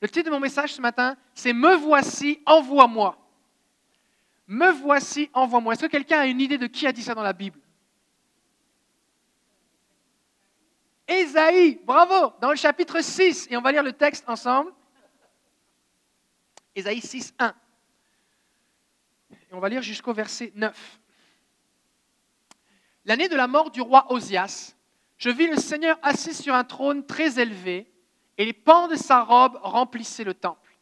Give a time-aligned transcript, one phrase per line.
[0.00, 3.18] Le titre de mon message ce matin, c'est Me voici, envoie-moi.
[4.46, 5.74] Me voici, envoie-moi.
[5.74, 7.60] Est-ce que quelqu'un a une idée de qui a dit ça dans la Bible?
[11.06, 14.72] Ésaïe, bravo, dans le chapitre 6, et on va lire le texte ensemble.
[16.74, 17.54] Ésaïe 6, 1.
[19.30, 21.00] Et on va lire jusqu'au verset 9.
[23.06, 24.76] L'année de la mort du roi Osias,
[25.16, 27.90] je vis le Seigneur assis sur un trône très élevé,
[28.38, 30.78] et les pans de sa robe remplissaient le temple.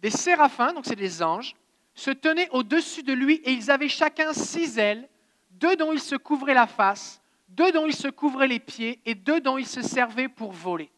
[0.00, 1.54] Des séraphins, donc c'est des anges,
[1.94, 5.08] se tenaient au-dessus de lui, et ils avaient chacun six ailes,
[5.50, 9.14] deux dont ils se couvraient la face, deux dont ils se couvraient les pieds, et
[9.14, 10.90] deux dont ils se servaient pour voler.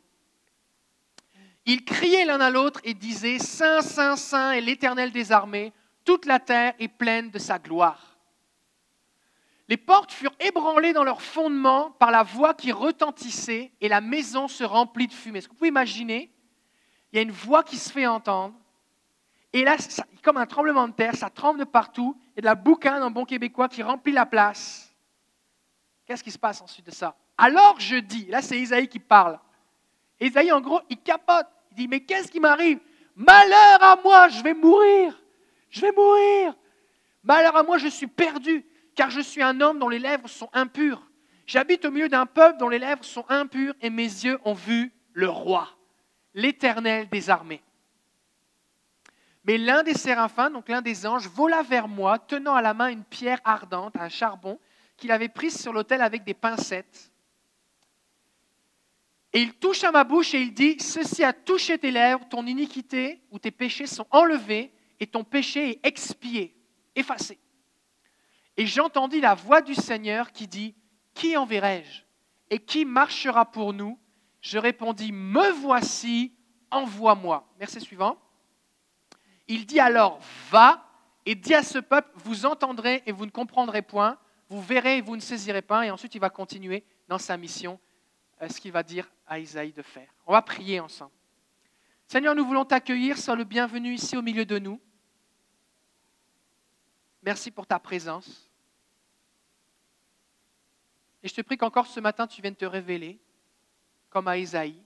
[1.67, 5.73] Ils criaient l'un à l'autre et disaient, Saint, Saint, Saint est l'Éternel des armées,
[6.05, 8.08] toute la terre est pleine de sa gloire.
[9.69, 14.49] Les portes furent ébranlées dans leur fondement par la voix qui retentissait et la maison
[14.49, 15.39] se remplit de fumée.
[15.39, 16.33] Est-ce que vous pouvez imaginer?
[17.13, 18.55] Il y a une voix qui se fait entendre
[19.53, 19.77] et là,
[20.23, 23.25] comme un tremblement de terre, ça tremble de partout et de la boucane en bon
[23.25, 24.95] québécois qui remplit la place.
[26.07, 27.15] Qu'est-ce qui se passe ensuite de ça?
[27.37, 29.39] Alors je dis, là c'est Isaïe qui parle.
[30.21, 31.47] Isaïe en gros, il capote.
[31.73, 32.81] Il dit, mais qu'est-ce qui m'arrive?
[33.15, 35.21] Malheur à moi, je vais mourir.
[35.71, 36.55] Je vais mourir.
[37.23, 38.65] Malheur à moi, je suis perdu
[38.99, 41.01] car je suis un homme dont les lèvres sont impures.
[41.47, 44.93] J'habite au milieu d'un peuple dont les lèvres sont impures, et mes yeux ont vu
[45.13, 45.69] le roi,
[46.35, 47.63] l'Éternel des armées.
[49.45, 52.89] Mais l'un des séraphins, donc l'un des anges, vola vers moi, tenant à la main
[52.89, 54.59] une pierre ardente, un charbon,
[54.97, 57.13] qu'il avait prise sur l'autel avec des pincettes.
[59.33, 62.45] Et il touche à ma bouche et il dit, Ceci a touché tes lèvres, ton
[62.47, 66.53] iniquité ou tes péchés sont enlevés et ton péché est expié,
[66.97, 67.39] effacé.
[68.59, 70.75] Et j'entendis la voix du Seigneur qui dit,
[71.15, 72.03] Qui enverrai-je?
[72.51, 73.99] Et qui marchera pour nous
[74.41, 76.35] Je répondis, Me voici,
[76.73, 77.49] envoie-moi.
[77.57, 78.19] Verset suivant.
[79.47, 80.19] Il dit alors,
[80.51, 80.85] Va
[81.25, 84.19] et dis à ce peuple, vous entendrez et vous ne comprendrez point,
[84.49, 85.87] vous verrez et vous ne saisirez pas.
[85.87, 87.79] Et ensuite, il va continuer dans sa mission,
[88.43, 90.13] euh, ce qu'il va dire à Isaïe de faire.
[90.27, 91.13] On va prier ensemble.
[92.09, 94.81] Seigneur, nous voulons t'accueillir, sois le bienvenu ici au milieu de nous.
[97.23, 98.48] Merci pour ta présence.
[101.23, 103.19] Et je te prie qu'encore ce matin, tu viennes te révéler,
[104.11, 104.81] comme à Isaïe.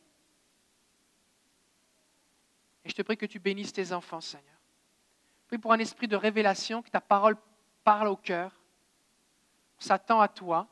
[2.85, 4.49] Et je te prie que tu bénisses tes enfants, Seigneur.
[5.43, 7.37] Je prie pour un esprit de révélation, que ta parole
[7.85, 8.59] parle au cœur.
[9.79, 10.69] S'attend à toi.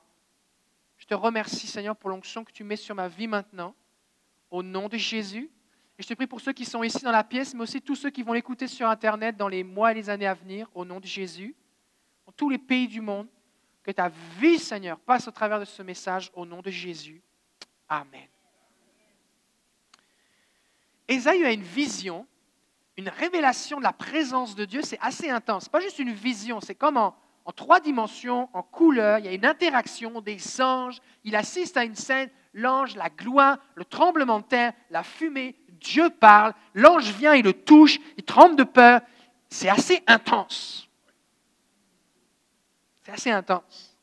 [0.97, 3.75] Je te remercie, Seigneur, pour l'onction que tu mets sur ma vie maintenant,
[4.51, 5.51] au nom de Jésus.
[5.99, 7.97] Et je te prie pour ceux qui sont ici dans la pièce, mais aussi tous
[7.97, 10.85] ceux qui vont l'écouter sur Internet dans les mois et les années à venir, au
[10.85, 11.55] nom de Jésus,
[12.25, 13.29] dans tous les pays du monde.
[13.91, 17.21] Que ta vie, Seigneur, passe au travers de ce message au nom de Jésus.
[17.89, 18.29] Amen.
[21.09, 22.25] Ésaïe a une vision,
[22.97, 25.69] une révélation de la présence de Dieu, c'est assez intense.
[25.69, 29.33] Pas juste une vision, c'est comme en, en, trois dimensions, en couleur, il y a
[29.33, 34.45] une interaction des anges, il assiste à une scène, l'ange, la gloire, le tremblement de
[34.45, 39.01] terre, la fumée, Dieu parle, l'ange vient, il le touche, il tremble de peur,
[39.49, 40.89] c'est assez intense.
[43.11, 43.97] C'est assez intense.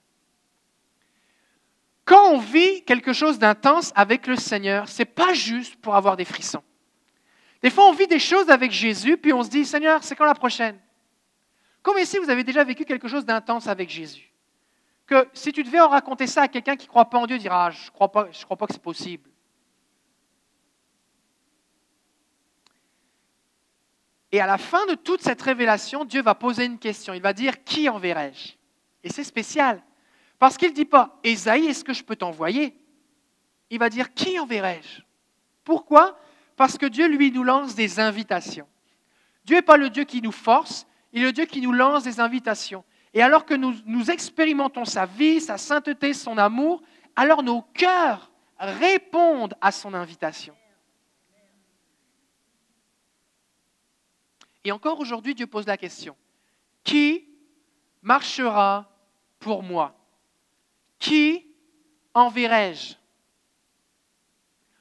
[2.04, 6.18] Quand on vit quelque chose d'intense avec le Seigneur, ce n'est pas juste pour avoir
[6.18, 6.64] des frissons.
[7.62, 10.26] Des fois, on vit des choses avec Jésus, puis on se dit, Seigneur, c'est quand
[10.26, 10.78] la prochaine?
[11.82, 14.34] Comme ici, vous avez déjà vécu quelque chose d'intense avec Jésus.
[15.06, 17.38] Que si tu devais en raconter ça à quelqu'un qui ne croit pas en Dieu,
[17.38, 19.30] dira, ah, je ne crois pas, crois pas que c'est possible.
[24.34, 27.14] Et à la fin de toute cette révélation, Dieu va poser une question.
[27.14, 28.57] Il va dire, qui enverrai-je?
[29.08, 29.82] Et c'est spécial.
[30.38, 32.78] Parce qu'il ne dit pas, Esaïe, est-ce que je peux t'envoyer?
[33.70, 35.02] Il va dire, qui enverrai-je?
[35.64, 36.20] Pourquoi?
[36.58, 38.68] Parce que Dieu, lui, nous lance des invitations.
[39.46, 42.04] Dieu n'est pas le Dieu qui nous force, il est le Dieu qui nous lance
[42.04, 42.84] des invitations.
[43.14, 46.82] Et alors que nous, nous expérimentons sa vie, sa sainteté, son amour,
[47.16, 48.30] alors nos cœurs
[48.60, 50.54] répondent à son invitation.
[54.66, 56.18] Et encore aujourd'hui, Dieu pose la question,
[56.84, 57.26] qui
[58.02, 58.97] marchera
[59.40, 59.96] pour moi.
[61.00, 61.46] Qui
[62.14, 62.96] enverrai-je?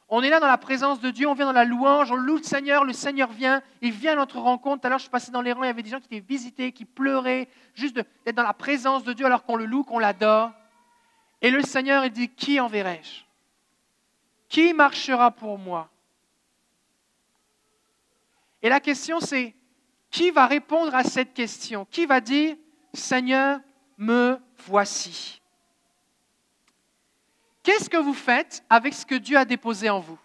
[0.08, 2.36] On est là dans la présence de Dieu, on vient dans la louange, on loue
[2.36, 4.86] le Seigneur, le Seigneur vient, il vient à notre rencontre.
[4.86, 6.70] Alors je suis passé dans les rangs, il y avait des gens qui étaient visités,
[6.70, 10.52] qui pleuraient, juste d'être dans la présence de Dieu alors qu'on le loue, qu'on l'adore.
[11.42, 13.24] Et le Seigneur, il dit, qui enverrai-je?
[14.48, 15.90] Qui marchera pour moi?
[18.62, 19.56] Et la question c'est,
[20.08, 21.84] qui va répondre à cette question?
[21.90, 22.56] Qui va dire,
[22.94, 23.58] Seigneur,
[23.96, 25.40] me voici.
[27.62, 30.18] Qu'est-ce que vous faites avec ce que Dieu a déposé en vous?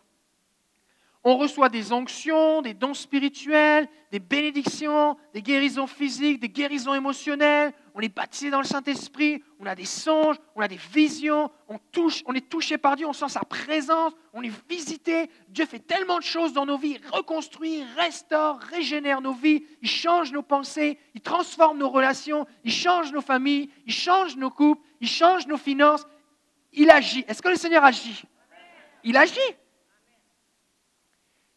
[1.23, 7.73] On reçoit des onctions, des dons spirituels, des bénédictions, des guérisons physiques, des guérisons émotionnelles.
[7.94, 11.78] On est baptisé dans le Saint-Esprit, on a des songes, on a des visions, on,
[11.78, 15.30] touche, on est touché par Dieu, on sent sa présence, on est visité.
[15.50, 19.90] Dieu fait tellement de choses dans nos vies, il reconstruit, restaure, régénère nos vies, il
[19.90, 24.82] change nos pensées, il transforme nos relations, il change nos familles, il change nos couples,
[25.02, 26.06] il change nos finances.
[26.74, 27.26] Il agit.
[27.28, 28.24] Est-ce que le Seigneur agit?
[29.04, 29.40] Il agit.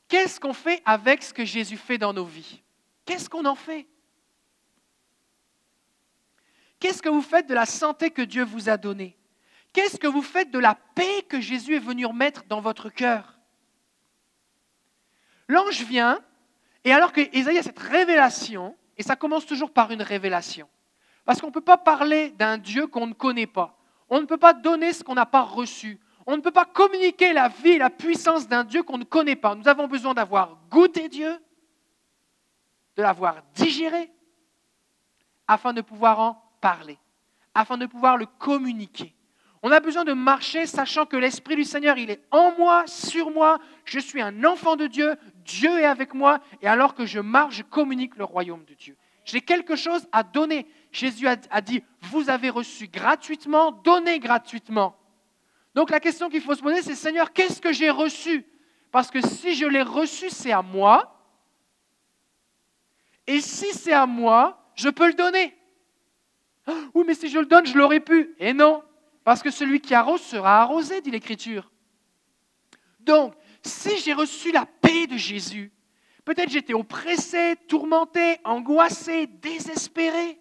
[0.09, 2.63] Qu'est-ce qu'on fait avec ce que Jésus fait dans nos vies?
[3.05, 3.87] Qu'est-ce qu'on en fait?
[6.85, 9.17] Qu'est-ce que vous faites de la santé que Dieu vous a donnée?
[9.73, 13.39] Qu'est-ce que vous faites de la paix que Jésus est venu remettre dans votre cœur?
[15.49, 16.21] L'ange vient,
[16.85, 20.69] et alors que a cette révélation, et ça commence toujours par une révélation,
[21.25, 23.79] parce qu'on ne peut pas parler d'un Dieu qu'on ne connaît pas,
[24.11, 27.33] on ne peut pas donner ce qu'on n'a pas reçu, on ne peut pas communiquer
[27.33, 29.55] la vie et la puissance d'un Dieu qu'on ne connaît pas.
[29.55, 31.35] Nous avons besoin d'avoir goûté Dieu,
[32.95, 34.13] de l'avoir digéré,
[35.49, 36.99] afin de pouvoir en parler,
[37.55, 39.15] afin de pouvoir le communiquer.
[39.63, 43.31] On a besoin de marcher sachant que l'Esprit du Seigneur, il est en moi, sur
[43.31, 45.15] moi, je suis un enfant de Dieu,
[45.45, 48.97] Dieu est avec moi, et alors que je marche, je communique le royaume de Dieu.
[49.27, 50.67] J'ai quelque chose à donner.
[50.91, 54.97] Jésus a, dit, vous avez reçu gratuitement, donnez gratuitement.
[55.75, 58.47] Donc la question qu'il faut se poser, c'est Seigneur, qu'est-ce que j'ai reçu?
[58.91, 61.21] Parce que si je l'ai reçu, c'est à moi.
[63.27, 65.55] Et si c'est à moi, je peux le donner.
[66.95, 68.35] Oui, mais si je le donne, je l'aurais pu.
[68.39, 68.83] Et non,
[69.23, 71.71] parce que celui qui arrose sera arrosé, dit l'Écriture.
[73.01, 75.73] Donc, si j'ai reçu la paix de Jésus,
[76.25, 80.41] peut-être j'étais oppressé, tourmenté, angoissé, désespéré.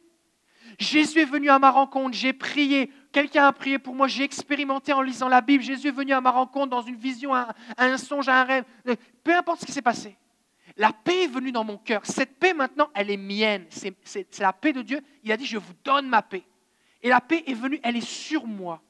[0.79, 4.91] Jésus est venu à ma rencontre, j'ai prié, quelqu'un a prié pour moi, j'ai expérimenté
[4.91, 7.47] en lisant la Bible, Jésus est venu à ma rencontre dans une vision, un,
[7.77, 8.65] un songe, un rêve,
[9.23, 10.17] peu importe ce qui s'est passé.
[10.77, 12.01] La paix est venue dans mon cœur.
[12.05, 13.65] Cette paix maintenant, elle est mienne.
[13.69, 15.01] C'est la paix de Dieu.
[15.23, 16.43] Il a dit, je vous donne ma paix.
[17.01, 18.81] Et la paix est venue, elle est sur moi.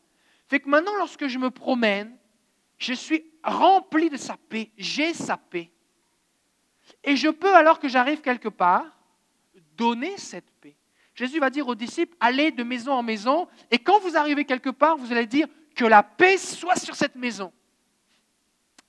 [0.48, 2.16] Fait que maintenant, lorsque je me promène,
[2.78, 4.72] je suis rempli de sa paix.
[4.78, 5.72] J'ai sa paix.
[7.04, 8.86] Et je peux, alors que j'arrive quelque part,
[9.76, 10.76] donner cette paix.
[11.16, 14.70] Jésus va dire aux disciples, allez de maison en maison, et quand vous arrivez quelque
[14.70, 17.52] part, vous allez dire que la paix soit sur cette maison.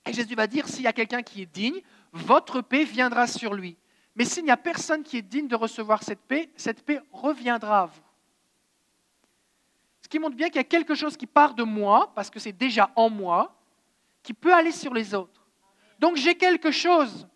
[0.07, 1.81] Et Jésus va dire, s'il y a quelqu'un qui est digne,
[2.15, 3.77] votre paix viendra sur lui.
[4.15, 7.81] Mais s'il n'y a personne qui est digne de recevoir cette paix, cette paix reviendra
[7.81, 8.01] à vous.
[10.01, 12.39] Ce qui montre bien qu'il y a quelque chose qui part de moi, parce que
[12.39, 13.55] c'est déjà en moi,
[14.23, 15.45] qui peut aller sur les autres.
[15.99, 17.27] Donc j'ai quelque chose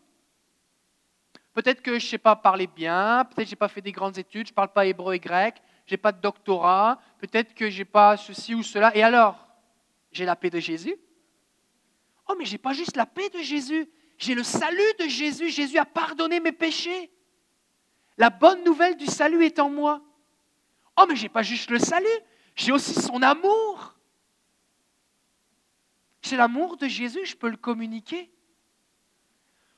[1.54, 3.92] Peut-être que je ne sais pas parler bien, peut-être que je n'ai pas fait des
[3.92, 5.56] grandes études, je ne parle pas hébreu et grec,
[5.88, 8.96] je n'ai pas de doctorat, peut-être que je n'ai pas ceci ou cela.
[8.96, 9.46] Et alors
[10.12, 10.96] J'ai la paix de Jésus?
[12.30, 15.50] Oh, mais je n'ai pas juste la paix de Jésus, j'ai le salut de Jésus.
[15.50, 17.12] Jésus a pardonné mes péchés.
[18.18, 20.02] La bonne nouvelle du salut est en moi.
[20.98, 22.08] Oh, mais je n'ai pas juste le salut,
[22.56, 23.96] j'ai aussi son amour.
[26.22, 28.30] C'est l'amour de Jésus, je peux le communiquer.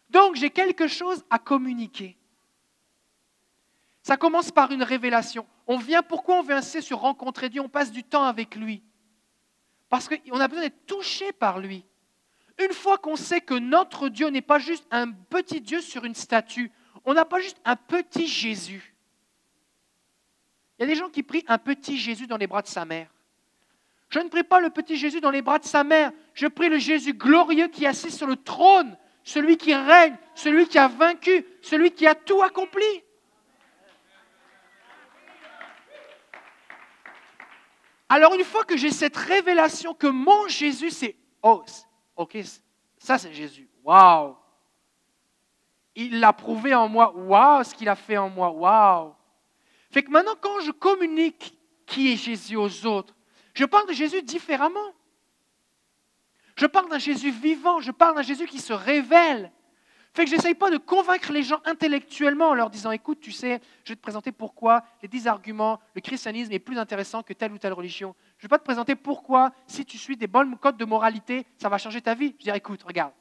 [0.09, 2.17] Donc j'ai quelque chose à communiquer.
[4.01, 5.45] Ça commence par une révélation.
[5.67, 7.61] On vient, pourquoi on vient insister sur rencontrer Dieu?
[7.61, 8.81] On passe du temps avec lui.
[9.87, 11.85] Parce qu'on a besoin d'être touché par lui.
[12.59, 16.15] Une fois qu'on sait que notre Dieu n'est pas juste un petit Dieu sur une
[16.15, 16.71] statue,
[17.05, 18.95] on n'a pas juste un petit Jésus.
[20.77, 22.85] Il y a des gens qui prient un petit Jésus dans les bras de sa
[22.85, 23.13] mère.
[24.09, 26.69] Je ne prie pas le petit Jésus dans les bras de sa mère, je prie
[26.69, 30.87] le Jésus glorieux qui est assis sur le trône celui qui règne, celui qui a
[30.87, 33.03] vaincu, celui qui a tout accompli.
[38.09, 41.63] Alors une fois que j'ai cette révélation que mon Jésus, c'est, oh,
[42.15, 42.37] ok,
[42.97, 44.35] ça c'est Jésus, waouh.
[45.95, 49.13] Il l'a prouvé en moi, waouh, ce qu'il a fait en moi, waouh.
[49.89, 53.13] Fait que maintenant, quand je communique qui est Jésus aux autres,
[53.53, 54.93] je parle de Jésus différemment.
[56.55, 59.51] Je parle d'un Jésus vivant, je parle d'un Jésus qui se révèle.
[60.13, 63.31] Fait que je n'essaye pas de convaincre les gens intellectuellement en leur disant écoute, tu
[63.31, 67.33] sais, je vais te présenter pourquoi les dix arguments, le christianisme est plus intéressant que
[67.33, 68.13] telle ou telle religion.
[68.41, 71.45] Je ne vais pas te présenter pourquoi, si tu suis des bonnes codes de moralité,
[71.59, 72.33] ça va changer ta vie.
[72.39, 73.13] Je dire écoute, regarde,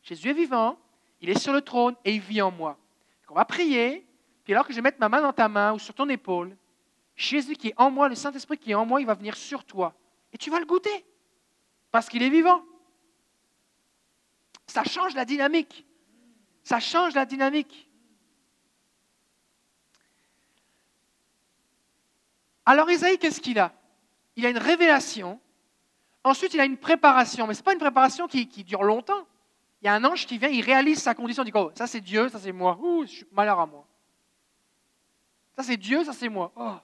[0.00, 0.78] Jésus est vivant,
[1.20, 2.78] il est sur le trône et il vit en moi.
[3.28, 4.06] On va prier,
[4.44, 6.56] puis alors que je vais mettre ma main dans ta main ou sur ton épaule,
[7.16, 9.62] Jésus qui est en moi, le Saint-Esprit qui est en moi, il va venir sur
[9.62, 9.94] toi.
[10.32, 11.04] Et tu vas le goûter.
[11.90, 12.64] Parce qu'il est vivant.
[14.66, 15.86] Ça change la dynamique.
[16.62, 17.90] Ça change la dynamique.
[22.64, 23.70] Alors Isaïe, qu'est-ce qu'il a?
[24.36, 25.40] Il a une révélation.
[26.22, 27.46] Ensuite, il a une préparation.
[27.46, 29.26] Mais ce n'est pas une préparation qui, dure longtemps.
[29.80, 31.86] il y a un ange qui vient, il réalise sa condition, il dit oh, ça
[31.86, 32.78] c'est Dieu, ça c'est moi.
[32.80, 33.86] Ouh, malheur à moi.
[35.56, 36.52] Ça c'est Dieu, ça c'est moi.
[36.56, 36.74] Oh.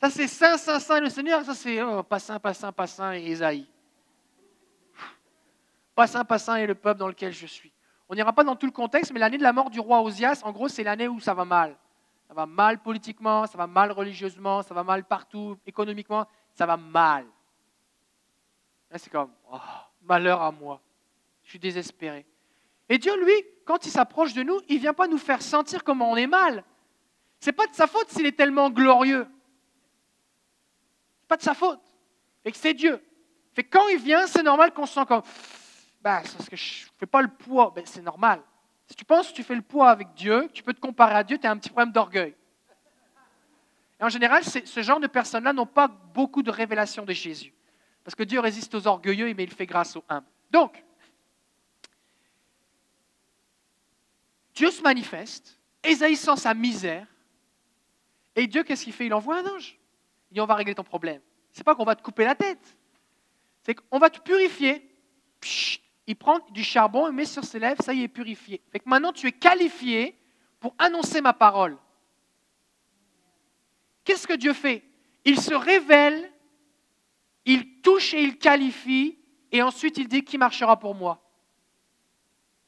[0.00, 2.86] Ça c'est Saint, Saint, Saint le Seigneur, ça c'est oh, pas Saint, pas Saint, pas
[2.86, 3.66] Saint et Isaïe.
[5.94, 7.72] Pas Saint, pas Saint et le peuple dans lequel je suis.
[8.08, 10.40] On n'ira pas dans tout le contexte, mais l'année de la mort du roi Osias,
[10.44, 11.76] en gros, c'est l'année où ça va mal.
[12.28, 16.76] Ça va mal politiquement, ça va mal religieusement, ça va mal partout, économiquement, ça va
[16.76, 17.26] mal.
[18.96, 19.58] C'est comme, oh,
[20.02, 20.80] malheur à moi.
[21.42, 22.26] Je suis désespéré.
[22.88, 23.32] Et Dieu, lui,
[23.64, 26.26] quand il s'approche de nous, il ne vient pas nous faire sentir comment on est
[26.26, 26.64] mal.
[27.40, 29.26] Ce n'est pas de sa faute s'il est tellement glorieux.
[31.26, 31.80] Pas de sa faute.
[32.44, 33.02] Et que c'est Dieu.
[33.54, 35.22] Fait quand il vient, c'est normal qu'on se sent comme,
[36.00, 37.72] bah, parce que je ne fais pas le poids.
[37.74, 38.42] Ben, c'est normal.
[38.88, 41.22] Si tu penses que tu fais le poids avec Dieu, tu peux te comparer à
[41.22, 42.34] Dieu, tu as un petit problème d'orgueil.
[44.00, 47.52] Et en général, ce genre de personnes-là n'ont pas beaucoup de révélations de Jésus.
[48.04, 50.26] Parce que Dieu résiste aux orgueilleux, mais il fait grâce aux humbles.
[50.50, 50.82] Donc,
[54.54, 57.06] Dieu se manifeste, Ésaïe sa misère,
[58.34, 59.06] et Dieu, qu'est-ce qu'il fait?
[59.06, 59.78] Il envoie un ange.
[60.30, 61.20] Il dit, on va régler ton problème.
[61.52, 62.76] C'est pas qu'on va te couper la tête,
[63.64, 64.88] c'est qu'on va te purifier.
[66.08, 68.60] Il prend du charbon, il met sur ses lèvres, ça y est, purifié.
[68.72, 70.18] Fait que maintenant, tu es qualifié
[70.58, 71.78] pour annoncer ma parole.
[74.02, 74.82] Qu'est-ce que Dieu fait?
[75.24, 76.32] Il se révèle
[77.48, 79.18] il touche et il qualifie,
[79.50, 81.18] et ensuite il dit qui marchera pour moi?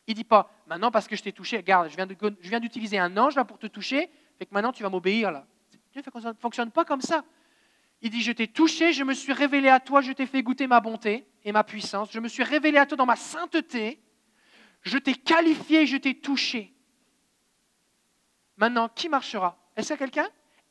[0.07, 3.15] Il ne dit pas, maintenant parce que je t'ai touché, regarde, je viens d'utiliser un
[3.19, 5.47] ange là pour te toucher, fait que maintenant tu vas m'obéir là.
[5.93, 7.23] Dieu ne fonctionne pas comme ça.
[8.03, 10.67] Il dit, je t'ai touché, je me suis révélé à toi, je t'ai fait goûter
[10.67, 14.01] ma bonté et ma puissance, je me suis révélé à toi dans ma sainteté,
[14.83, 16.75] je t'ai qualifié, je t'ai touché.
[18.57, 19.59] Maintenant, qui marchera?
[19.77, 20.29] Est-ce qu'il y a quelqu'un?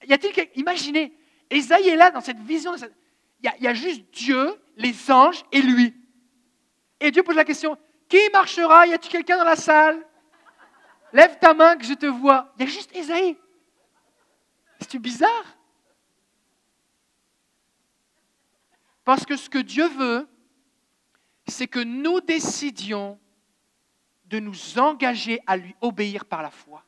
[0.07, 1.13] Y a-t-il quelqu'un Imaginez,
[1.49, 2.93] Esaïe est là dans cette vision, de cette
[3.41, 5.95] il y, a juste Dieu, les anges et lui.
[6.99, 7.77] Et Dieu pose la question,
[8.09, 8.85] qui marchera?
[8.85, 10.05] Y a-t-il quelqu'un dans la salle?
[11.13, 12.53] Lève ta main que je te vois.
[12.57, 13.37] Il y a juste Esaïe.
[14.81, 15.57] C'est bizarre?
[19.09, 20.29] Parce que ce que Dieu veut,
[21.47, 23.19] c'est que nous décidions
[24.25, 26.85] de nous engager à lui obéir par la foi.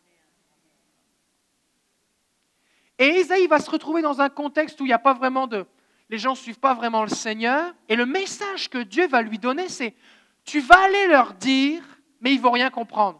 [2.99, 5.65] Et Esaïe va se retrouver dans un contexte où il n'y a pas vraiment de,
[6.11, 7.73] les gens ne suivent pas vraiment le Seigneur.
[7.89, 9.95] Et le message que Dieu va lui donner, c'est,
[10.43, 11.83] tu vas aller leur dire,
[12.19, 13.19] mais ils ne vont rien comprendre.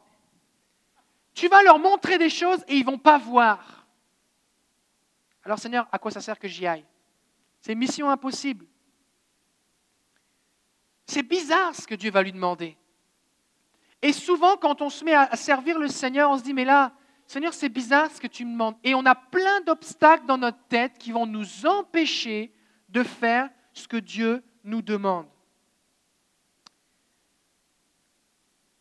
[1.34, 3.88] Tu vas leur montrer des choses et ils ne vont pas voir.
[5.44, 6.86] Alors Seigneur, à quoi ça sert que j'y aille?
[7.62, 8.68] C'est mission impossible.
[11.12, 12.78] C'est bizarre ce que Dieu va lui demander.
[14.02, 16.94] Et souvent, quand on se met à servir le Seigneur, on se dit, mais là,
[17.28, 18.78] Seigneur, c'est bizarre ce que tu me demandes.
[18.82, 22.54] Et on a plein d'obstacles dans notre tête qui vont nous empêcher
[22.88, 25.28] de faire ce que Dieu nous demande.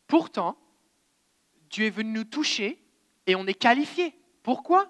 [0.06, 0.56] Pourtant,
[1.68, 2.80] Dieu est venu nous toucher
[3.26, 4.14] et on est qualifié.
[4.44, 4.87] Pourquoi?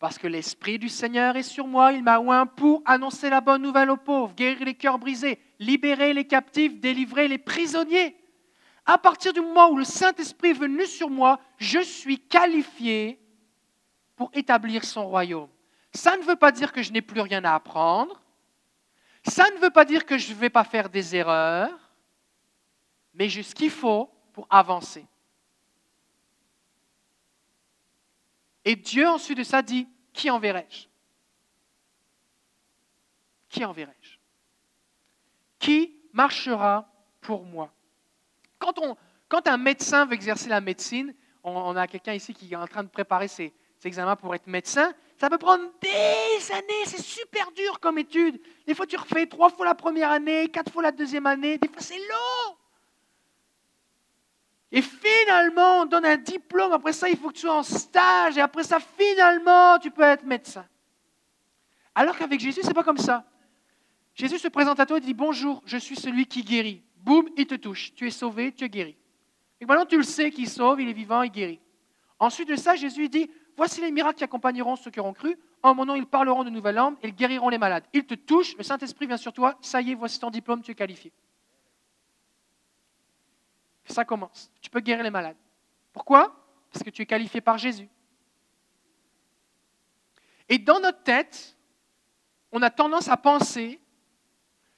[0.00, 3.60] Parce que l'Esprit du Seigneur est sur moi, il m'a oint pour annoncer la bonne
[3.60, 8.16] nouvelle aux pauvres, guérir les cœurs brisés, libérer les captifs, délivrer les prisonniers.
[8.86, 13.20] À partir du moment où le Saint-Esprit est venu sur moi, je suis qualifié
[14.16, 15.50] pour établir son royaume.
[15.92, 18.22] Ça ne veut pas dire que je n'ai plus rien à apprendre,
[19.22, 21.78] ça ne veut pas dire que je ne vais pas faire des erreurs,
[23.12, 25.04] mais juste ce qu'il faut pour avancer.
[28.64, 30.86] Et Dieu, ensuite de ça, dit, qui enverrai-je?
[33.48, 34.16] Qui enverrai-je?
[35.58, 36.90] Qui marchera
[37.20, 37.72] pour moi?
[38.58, 42.82] Quand, un médecin veut exercer la médecine, on, a quelqu'un ici qui est en train
[42.82, 43.52] de préparer ses
[43.84, 48.40] examens pour être médecin, ça peut prendre des années, c'est super dur comme étude.
[48.66, 51.68] Des fois, tu refais trois fois la première année, quatre fois la deuxième année, des
[51.68, 52.56] fois, c'est long.
[54.72, 58.38] Et finalement, on donne un diplôme, après ça, il faut que tu sois en stage,
[58.38, 60.64] et après ça, finalement, tu peux être médecin.
[61.94, 63.24] Alors qu'avec Jésus, ce n'est pas comme ça.
[64.14, 66.82] Jésus se présente à toi et dit Bonjour, je suis celui qui guérit.
[66.98, 67.94] Boum, il te touche.
[67.94, 68.96] Tu es sauvé, tu es guéri.
[69.60, 71.60] Et maintenant, tu le sais qu'il sauve, il est vivant, il guérit.
[72.18, 75.36] Ensuite de ça, Jésus dit Voici les miracles qui accompagneront ceux qui auront cru.
[75.62, 77.84] En mon nom, ils parleront de nouvelles langues ils guériront les malades.
[77.92, 80.70] Ils te touchent, le Saint-Esprit vient sur toi, ça y est, voici ton diplôme, tu
[80.70, 81.12] es qualifié.
[83.90, 84.50] Ça commence.
[84.60, 85.36] Tu peux guérir les malades.
[85.92, 86.34] Pourquoi?
[86.72, 87.88] Parce que tu es qualifié par Jésus.
[90.48, 91.56] Et dans notre tête,
[92.52, 93.80] on a tendance à penser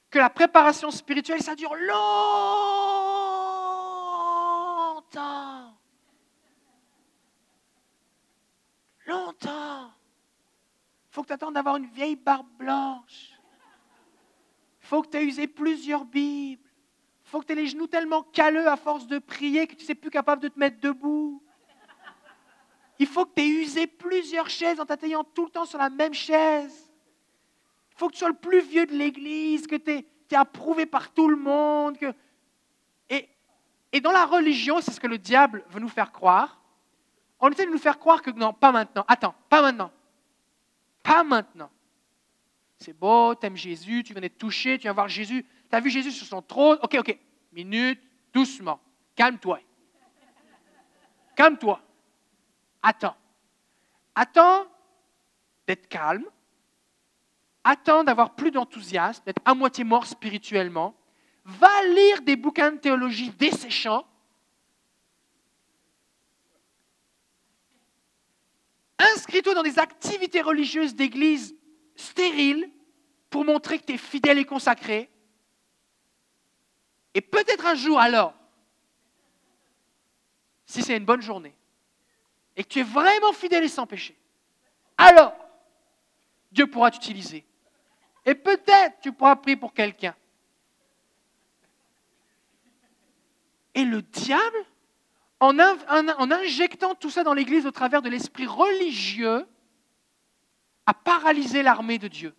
[0.09, 3.03] que la préparation spirituelle, ça dure longtemps.
[9.05, 9.91] longtemps.
[11.09, 13.31] Il faut que tu attendes d'avoir une vieille barbe blanche.
[14.81, 16.61] Il faut que tu aies usé plusieurs Bibles.
[17.33, 19.87] Faut que tu aies les genoux tellement calleux à force de prier que tu ne
[19.87, 21.41] sais plus capable de te mettre debout.
[22.99, 25.89] Il faut que tu aies usé plusieurs chaises en t'atteignant tout le temps sur la
[25.89, 26.93] même chaise.
[27.89, 31.11] Il faut que tu sois le plus vieux de l'Église, que tu es, approuvé par
[31.11, 31.97] tout le monde.
[31.97, 32.13] Que...
[33.09, 33.27] Et,
[33.91, 36.61] et dans la religion, c'est ce que le diable veut nous faire croire.
[37.39, 39.05] On essaie de nous faire croire que non, pas maintenant.
[39.07, 39.89] Attends, pas maintenant.
[41.01, 41.71] Pas maintenant.
[42.77, 45.43] C'est beau, tu aimes Jésus, tu viens d'être touché, tu viens voir Jésus.
[45.73, 46.77] Tu as vu Jésus sur son trône?
[46.83, 47.17] Ok, ok.
[47.51, 47.99] Minute,
[48.31, 48.79] doucement.
[49.15, 49.59] Calme-toi.
[51.35, 51.81] Calme-toi.
[52.83, 53.15] Attends.
[54.13, 54.67] Attends
[55.65, 56.25] d'être calme.
[57.63, 60.95] Attends d'avoir plus d'enthousiasme, d'être à moitié mort spirituellement.
[61.43, 64.05] Va lire des bouquins de théologie desséchants.
[68.99, 71.55] Inscris-toi dans des activités religieuses d'église
[71.95, 72.69] stériles
[73.31, 75.09] pour montrer que tu es fidèle et consacré.
[77.13, 78.33] Et peut-être un jour alors,
[80.65, 81.55] si c'est une bonne journée,
[82.55, 84.17] et que tu es vraiment fidèle et sans péché,
[84.97, 85.33] alors
[86.51, 87.45] Dieu pourra t'utiliser.
[88.25, 90.15] Et peut-être tu pourras prier pour quelqu'un.
[93.75, 94.65] Et le diable,
[95.39, 95.59] en,
[96.31, 99.45] injectant tout ça dans l'Église au travers de l'esprit religieux,
[100.85, 102.35] a paralysé l'armée de Dieu.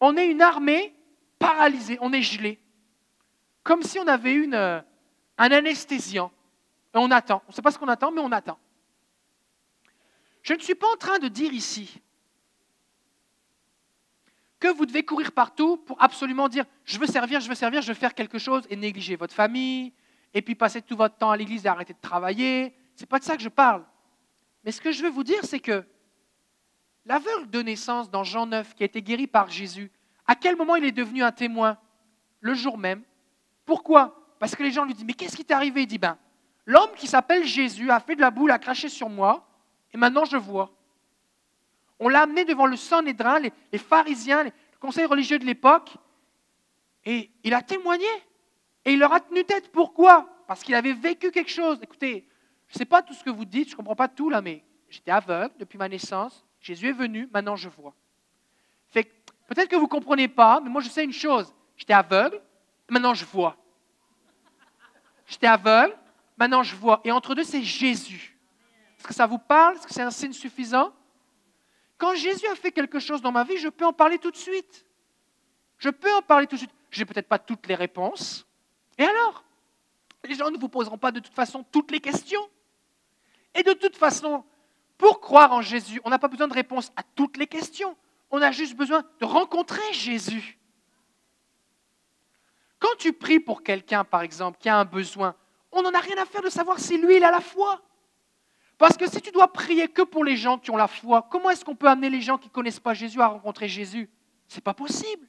[0.00, 0.94] On est une armée
[1.38, 2.60] paralysée, on est gelé,
[3.62, 4.80] comme si on avait une, euh,
[5.36, 6.32] un anesthésiant.
[6.94, 7.42] Et on attend.
[7.46, 8.58] On ne sait pas ce qu'on attend, mais on attend.
[10.42, 12.00] Je ne suis pas en train de dire ici
[14.58, 17.88] que vous devez courir partout pour absolument dire je veux servir, je veux servir, je
[17.88, 19.92] veux faire quelque chose et négliger votre famille,
[20.34, 22.74] et puis passer tout votre temps à l'église et arrêter de travailler.
[22.96, 23.84] Ce n'est pas de ça que je parle.
[24.64, 25.84] Mais ce que je veux vous dire, c'est que
[27.04, 29.90] l'aveugle de naissance dans Jean 9, qui a été guéri par Jésus,
[30.28, 31.78] à quel moment il est devenu un témoin
[32.40, 33.02] Le jour même?
[33.64, 34.14] Pourquoi?
[34.38, 35.82] Parce que les gens lui disent, mais qu'est-ce qui t'est arrivé?
[35.82, 36.16] Il dit, ben,
[36.66, 39.48] l'homme qui s'appelle Jésus a fait de la boule, a craché sur moi,
[39.92, 40.70] et maintenant je vois.
[41.98, 45.96] On l'a amené devant le Sanhédrin, les, pharisiens, les, le conseil religieux de l'époque,
[47.04, 48.06] et il a témoigné.
[48.84, 49.72] Et il leur a tenu tête.
[49.72, 50.28] Pourquoi?
[50.46, 51.78] Parce qu'il avait vécu quelque chose.
[51.82, 52.28] Écoutez,
[52.68, 54.40] je ne sais pas tout ce que vous dites, je ne comprends pas tout là,
[54.40, 56.44] mais j'étais aveugle depuis ma naissance.
[56.60, 57.94] Jésus est venu, maintenant je vois.
[59.48, 61.52] Peut-être que vous ne comprenez pas, mais moi je sais une chose.
[61.76, 62.40] J'étais aveugle,
[62.88, 63.56] maintenant je vois.
[65.26, 65.96] J'étais aveugle,
[66.36, 67.00] maintenant je vois.
[67.02, 68.38] Et entre deux, c'est Jésus.
[68.98, 69.76] Est-ce que ça vous parle?
[69.76, 70.92] Est-ce que c'est un signe suffisant?
[71.96, 74.36] Quand Jésus a fait quelque chose dans ma vie, je peux en parler tout de
[74.36, 74.86] suite.
[75.78, 76.74] Je peux en parler tout de suite.
[76.90, 78.46] Je n'ai peut-être pas toutes les réponses.
[78.98, 79.44] Et alors?
[80.24, 82.48] Les gens ne vous poseront pas de toute façon toutes les questions.
[83.54, 84.44] Et de toute façon,
[84.98, 87.96] pour croire en Jésus, on n'a pas besoin de réponse à toutes les questions.
[88.30, 90.58] On a juste besoin de rencontrer Jésus.
[92.78, 95.34] Quand tu pries pour quelqu'un, par exemple, qui a un besoin,
[95.72, 97.82] on n'en a rien à faire de savoir si lui, il a la foi.
[98.76, 101.50] Parce que si tu dois prier que pour les gens qui ont la foi, comment
[101.50, 104.08] est-ce qu'on peut amener les gens qui ne connaissent pas Jésus à rencontrer Jésus?
[104.46, 105.26] Ce n'est pas possible.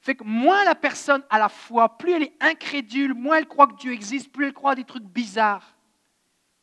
[0.00, 3.68] Fait que moins la personne a la foi, plus elle est incrédule, moins elle croit
[3.68, 5.76] que Dieu existe, plus elle croit à des trucs bizarres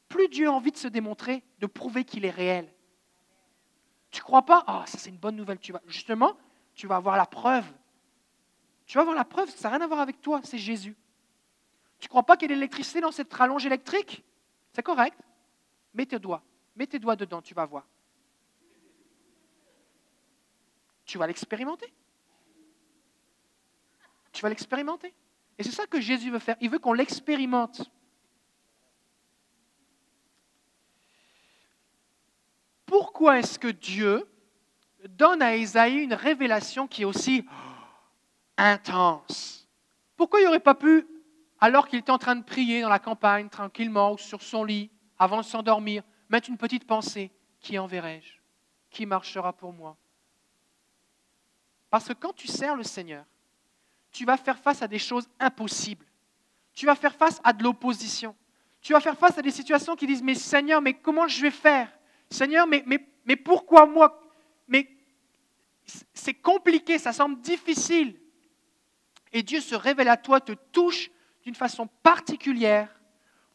[0.10, 2.74] plus Dieu a envie de se démontrer, de prouver qu'il est réel.
[4.12, 4.64] Tu crois pas?
[4.68, 5.60] Ah, ça c'est une bonne nouvelle.
[5.60, 6.38] Tu vas, justement,
[6.74, 7.66] tu vas avoir la preuve.
[8.86, 10.98] Tu vas avoir la preuve, ça n'a rien à voir avec toi, c'est Jésus.
[12.00, 14.24] Tu crois pas qu'il y a de l'électricité dans cette rallonge électrique?
[14.74, 15.18] C'est correct.
[15.94, 16.42] Mets tes doigts.
[16.76, 17.86] Mets tes doigts dedans, tu vas voir.
[21.06, 21.94] Tu vas l'expérimenter.
[24.32, 25.14] Tu vas l'expérimenter.
[25.58, 26.56] Et c'est ça que Jésus veut faire.
[26.62, 27.92] Il veut qu'on l'expérimente.
[33.20, 34.26] Pourquoi est-ce que Dieu
[35.10, 37.46] donne à Isaïe une révélation qui est aussi
[38.56, 39.68] intense?
[40.16, 41.06] Pourquoi il n'aurait pas pu,
[41.60, 44.90] alors qu'il était en train de prier dans la campagne, tranquillement, ou sur son lit,
[45.18, 47.30] avant de s'endormir, mettre une petite pensée?
[47.60, 48.36] Qui enverrai-je?
[48.90, 49.98] Qui marchera pour moi?
[51.90, 53.26] Parce que quand tu sers le Seigneur,
[54.14, 56.06] tu vas faire face à des choses impossibles.
[56.74, 58.34] Tu vas faire face à de l'opposition.
[58.80, 61.52] Tu vas faire face à des situations qui disent, mais Seigneur, mais comment je vais
[61.52, 61.92] faire?
[62.30, 64.22] Seigneur, mais, pourquoi moi?
[64.68, 64.88] Mais
[66.14, 68.20] c'est compliqué, ça semble difficile.
[69.32, 71.10] Et Dieu se révèle à toi, te touche
[71.44, 72.90] d'une façon particulière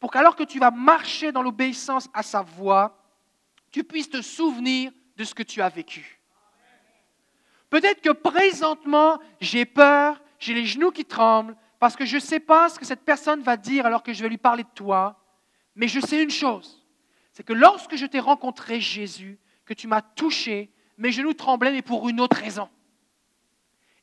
[0.00, 3.02] pour qu'alors que tu vas marcher dans l'obéissance à sa voix,
[3.70, 6.20] tu puisses te souvenir de ce que tu as vécu.
[7.70, 12.40] Peut-être que présentement, j'ai peur, j'ai les genoux qui tremblent, parce que je ne sais
[12.40, 15.20] pas ce que cette personne va dire alors que je vais lui parler de toi,
[15.74, 16.83] mais je sais une chose,
[17.34, 21.82] c'est que lorsque je t'ai rencontré, Jésus, que tu m'as touché, mes genoux tremblaient, mais
[21.82, 22.70] pour une autre raison.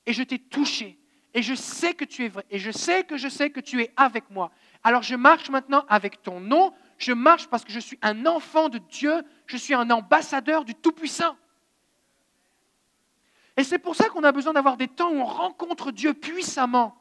[0.05, 0.99] Et je t'ai touché,
[1.33, 3.81] et je sais que tu es vrai, et je sais que je sais que tu
[3.81, 4.51] es avec moi.
[4.83, 8.67] Alors je marche maintenant avec ton nom, je marche parce que je suis un enfant
[8.67, 11.37] de Dieu, je suis un ambassadeur du Tout-Puissant.
[13.55, 17.00] Et c'est pour ça qu'on a besoin d'avoir des temps où on rencontre Dieu puissamment.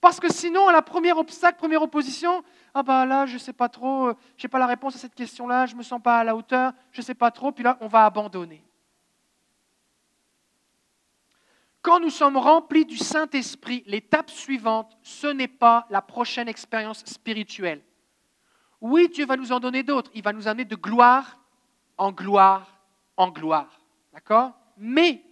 [0.00, 3.52] Parce que sinon, à la première obstacle, première opposition, ah bah là, je ne sais
[3.52, 6.00] pas trop, euh, je n'ai pas la réponse à cette question-là, je ne me sens
[6.02, 8.64] pas à la hauteur, je ne sais pas trop, puis là, on va abandonner.
[11.82, 17.82] Quand nous sommes remplis du Saint-Esprit, l'étape suivante, ce n'est pas la prochaine expérience spirituelle.
[18.80, 20.10] Oui, Dieu va nous en donner d'autres.
[20.14, 21.38] Il va nous amener de gloire
[21.96, 22.80] en gloire
[23.16, 23.80] en gloire.
[24.12, 24.52] D'accord?
[24.76, 25.22] Mais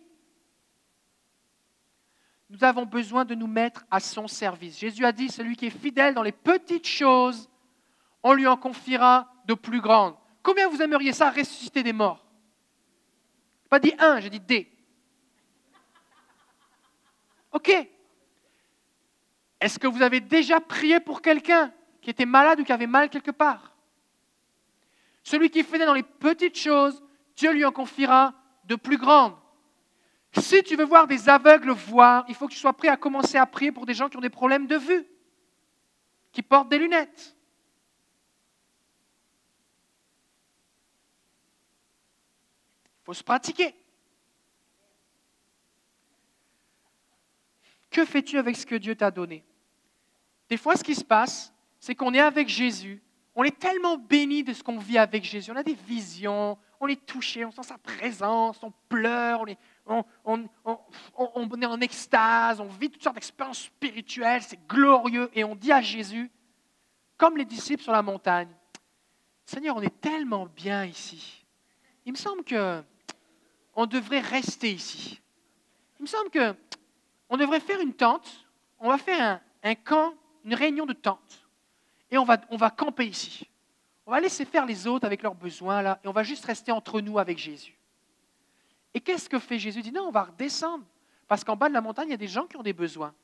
[2.51, 4.79] nous avons besoin de nous mettre à son service.
[4.79, 7.49] Jésus a dit, celui qui est fidèle dans les petites choses,
[8.23, 10.15] on lui en confiera de plus grandes.
[10.43, 12.25] Combien vous aimeriez ça, ressusciter des morts?
[13.69, 14.71] Pas dit un, j'ai dit des.
[17.53, 17.71] OK.
[19.61, 23.11] Est-ce que vous avez déjà prié pour quelqu'un qui était malade ou qui avait mal
[23.11, 23.75] quelque part?
[25.23, 27.03] Celui qui est fidèle dans les petites choses,
[27.37, 28.33] Dieu lui en confiera
[28.65, 29.35] de plus grandes.
[30.33, 33.37] Si tu veux voir des aveugles voir, il faut que tu sois prêt à commencer
[33.37, 35.07] à prier pour des gens qui ont des problèmes de vue,
[36.33, 37.37] qui portent des lunettes.
[42.85, 43.75] Il faut se pratiquer.
[47.91, 49.45] Que fais-tu avec ce que Dieu t'a donné?
[50.51, 53.03] Des fois, ce qui se passe, c'est qu'on est avec Jésus,
[53.35, 56.88] on est tellement béni de ce qu'on vit avec Jésus, on a des visions, on
[56.88, 60.44] est touché, on sent sa présence, on pleure, on est, on,
[61.62, 65.81] est en extase, on vit toutes sortes d'expériences spirituelles, c'est glorieux, et on dit à
[65.81, 66.31] Jésus,
[67.16, 68.48] comme les disciples sur la montagne,
[69.44, 71.46] Seigneur, on est tellement bien ici.
[72.05, 72.83] Il me semble que
[73.74, 75.20] on devrait rester ici.
[75.98, 76.55] Il me semble que
[77.31, 78.46] on devrait faire une tente,
[78.79, 81.48] on va faire un, camp, une réunion de tente,
[82.11, 83.48] et on va, camper ici.
[84.07, 87.01] On va laisser faire les autres avec leurs besoins et on va juste rester entre
[87.01, 87.78] nous avec Jésus.
[88.94, 89.81] Et qu'est-ce que fait Jésus?
[89.81, 90.85] Il dit non, on va redescendre.
[91.27, 93.14] Parce qu'en bas de la montagne, il y a des gens qui ont des besoins.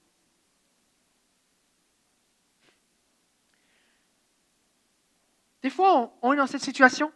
[5.62, 7.10] Des fois, on, est dans cette situation.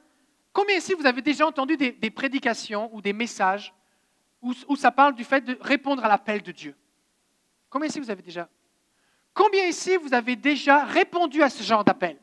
[0.54, 3.74] Combien ici vous avez déjà entendu des, prédications ou des messages
[4.40, 6.74] où, où, ça parle du fait de répondre à l'appel de Dieu?
[7.68, 8.48] Combien ici vous avez déjà?
[9.34, 12.18] Combien ici vous avez déjà répondu à ce genre d'appel?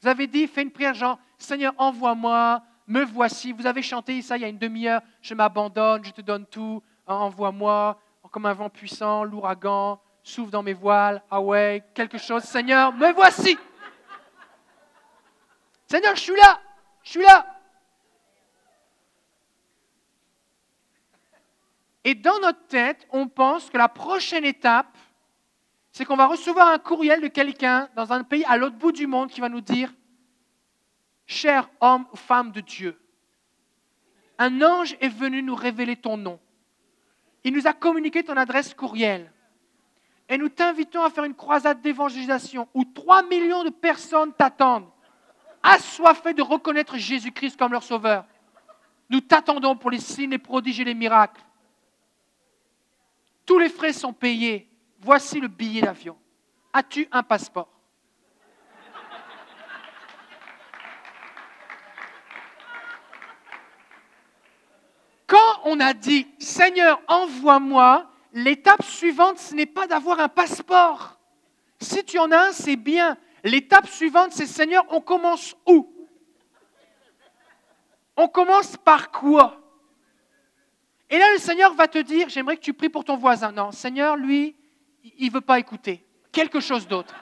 [0.00, 3.52] Vous avez dit, fais une prière genre, Seigneur, envoie-moi, me voici.
[3.52, 6.82] Vous avez chanté ça il y a une demi-heure, je m'abandonne, je te donne tout,
[7.06, 7.98] envoie-moi,
[8.30, 12.42] comme un vent puissant, l'ouragan, souffle dans mes voiles, ah ouais, quelque chose.
[12.44, 13.58] Seigneur, me voici.
[15.86, 16.60] Seigneur, je suis là,
[17.02, 17.46] je suis là.
[22.04, 24.96] Et dans notre tête, on pense que la prochaine étape,
[25.92, 29.06] c'est qu'on va recevoir un courriel de quelqu'un dans un pays à l'autre bout du
[29.06, 29.92] monde qui va nous dire
[31.32, 32.98] cher homme ou femme de Dieu,
[34.38, 36.38] un ange est venu nous révéler ton nom.
[37.44, 39.32] Il nous a communiqué ton adresse courriel.
[40.28, 44.88] Et nous t'invitons à faire une croisade d'évangélisation où 3 millions de personnes t'attendent,
[45.62, 48.24] assoiffées de reconnaître Jésus-Christ comme leur sauveur.
[49.10, 51.42] Nous t'attendons pour les signes, les prodiges et les miracles.
[53.44, 54.68] Tous les frais sont payés.
[55.00, 56.16] Voici le billet d'avion.
[56.72, 57.68] As-tu un passeport
[65.26, 71.18] Quand on a dit Seigneur, envoie-moi, l'étape suivante, ce n'est pas d'avoir un passeport.
[71.80, 73.16] Si tu en as un, c'est bien.
[73.44, 75.88] L'étape suivante, c'est Seigneur, on commence où?
[78.16, 79.58] On commence par quoi?
[81.10, 83.52] Et là, le Seigneur va te dire, j'aimerais que tu pries pour ton voisin.
[83.52, 84.56] Non, Seigneur, lui,
[85.02, 86.04] il ne veut pas écouter.
[86.30, 87.14] Quelque chose d'autre.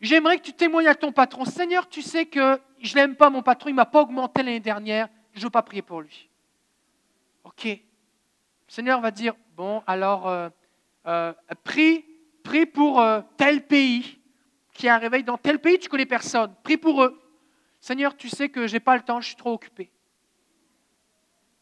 [0.00, 1.44] J'aimerais que tu témoignes à ton patron.
[1.44, 4.42] Seigneur, tu sais que je ne l'aime pas, mon patron, il ne m'a pas augmenté
[4.42, 6.28] l'année dernière, je ne veux pas prier pour lui.
[7.44, 7.64] OK.
[7.64, 7.78] Le
[8.68, 10.48] Seigneur va dire, bon, alors, euh,
[11.06, 11.32] euh,
[11.64, 12.04] prie,
[12.42, 14.18] prie pour euh, tel pays
[14.72, 16.54] qui a un réveil dans tel pays, tu connais personne.
[16.62, 17.22] Prie pour eux.
[17.80, 19.90] Seigneur, tu sais que je n'ai pas le temps, je suis trop occupé.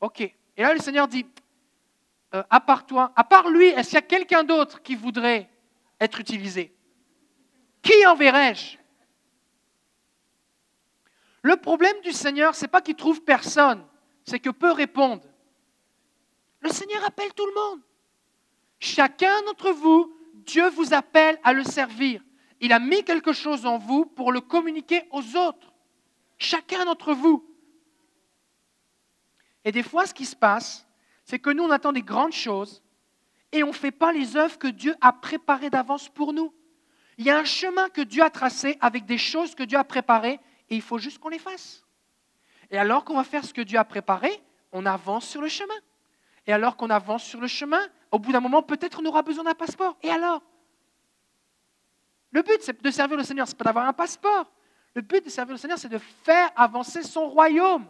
[0.00, 0.20] OK.
[0.20, 1.26] Et là, le Seigneur dit,
[2.32, 5.48] à part toi, à part lui, est-ce qu'il y a quelqu'un d'autre qui voudrait
[6.00, 6.74] être utilisé?
[7.82, 8.78] Qui enverrai-je?
[11.44, 13.84] Le problème du Seigneur, ce n'est pas qu'il trouve personne,
[14.24, 15.30] c'est que peu répondent.
[16.60, 17.80] Le Seigneur appelle tout le monde.
[18.80, 22.22] Chacun d'entre vous, Dieu vous appelle à le servir.
[22.62, 25.74] Il a mis quelque chose en vous pour le communiquer aux autres.
[26.38, 27.46] Chacun d'entre vous.
[29.66, 30.86] Et des fois, ce qui se passe,
[31.26, 32.82] c'est que nous, on attend des grandes choses
[33.52, 36.54] et on ne fait pas les œuvres que Dieu a préparées d'avance pour nous.
[37.18, 39.84] Il y a un chemin que Dieu a tracé avec des choses que Dieu a
[39.84, 41.84] préparées et il faut juste qu'on les fasse.
[42.70, 44.30] Et alors qu'on va faire ce que Dieu a préparé,
[44.72, 45.74] on avance sur le chemin.
[46.46, 49.44] Et alors qu'on avance sur le chemin, au bout d'un moment, peut-être on aura besoin
[49.44, 49.96] d'un passeport.
[50.02, 50.42] Et alors?
[52.30, 54.50] Le but c'est de servir le Seigneur, ce n'est pas d'avoir un passeport.
[54.94, 57.86] Le but de servir le Seigneur, c'est de faire avancer son royaume.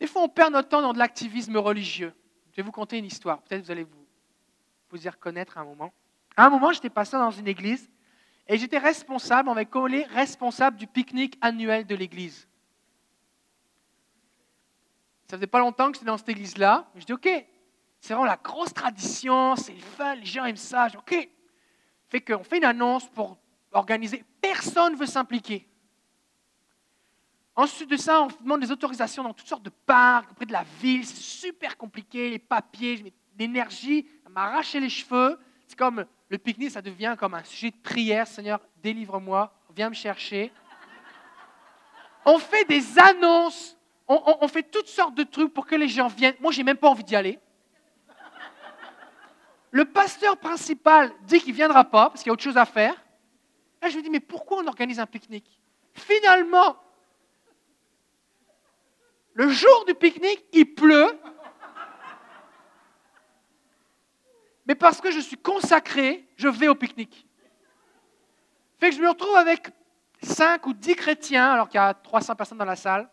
[0.00, 2.12] Des fois, on perd notre temps dans de l'activisme religieux.
[2.50, 3.42] Je vais vous conter une histoire.
[3.42, 4.06] Peut-être vous allez vous,
[4.90, 5.92] vous y reconnaître à un moment.
[6.36, 7.88] À un moment, j'étais passé dans une église
[8.46, 12.48] et j'étais responsable, on m'avait collé responsable du pique-nique annuel de l'église.
[15.28, 16.90] Ça faisait pas longtemps que j'étais dans cette église-là.
[16.96, 17.28] Je dis, OK,
[18.00, 20.88] c'est vraiment la grosse tradition, c'est le fun, les gens aiment ça.
[20.88, 21.28] Je dis, OK.
[22.08, 23.38] Fait qu'on fait une annonce pour
[23.70, 24.24] organiser.
[24.40, 25.68] Personne ne veut s'impliquer.
[27.54, 30.64] Ensuite de ça, on demande des autorisations dans toutes sortes de parcs, auprès de la
[30.80, 31.04] ville.
[31.04, 31.16] C'est
[31.48, 35.38] super compliqué, les papiers, l'énergie, ça m'arrache les cheveux.
[35.68, 38.26] C'est comme le pique-nique, ça devient comme un sujet de prière.
[38.26, 40.52] Seigneur, délivre-moi, viens me chercher.
[42.24, 46.36] On fait des annonces, on, fait toutes sortes de trucs pour que les gens viennent.
[46.40, 47.38] Moi, j'ai même pas envie d'y aller.
[49.72, 52.64] Le pasteur principal dit qu'il ne viendra pas parce qu'il y a autre chose à
[52.64, 52.94] faire.
[53.82, 55.60] Là, je me dis, mais pourquoi on organise un pique-nique?
[55.94, 56.76] Finalement,
[59.34, 61.18] le jour du pique-nique, il pleut.
[64.70, 67.26] Mais parce que je suis consacré, je vais au pique-nique.
[68.78, 69.68] Fait que je me retrouve avec
[70.22, 73.10] 5 ou 10 chrétiens, alors qu'il y a 300 personnes dans la salle.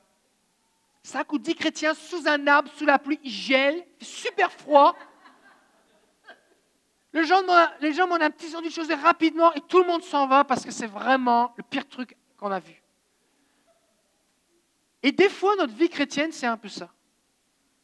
[1.02, 4.52] 5 ou 10 chrétiens sous un arbre, sous la pluie, il gèle, il fait super
[4.52, 4.96] froid.
[7.12, 10.63] Les gens, m'ont un petit de choses rapidement et tout le monde s'en va parce
[10.63, 12.84] que c'est vraiment le pire truc qu'on a vu.
[15.02, 16.93] Et des fois, notre vie chrétienne, c'est un peu ça.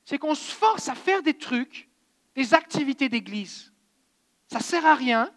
[0.06, 1.90] C'est qu'on se force à faire des trucs,
[2.36, 3.72] des activités d'église.
[4.48, 5.32] Ça ne sert à rien,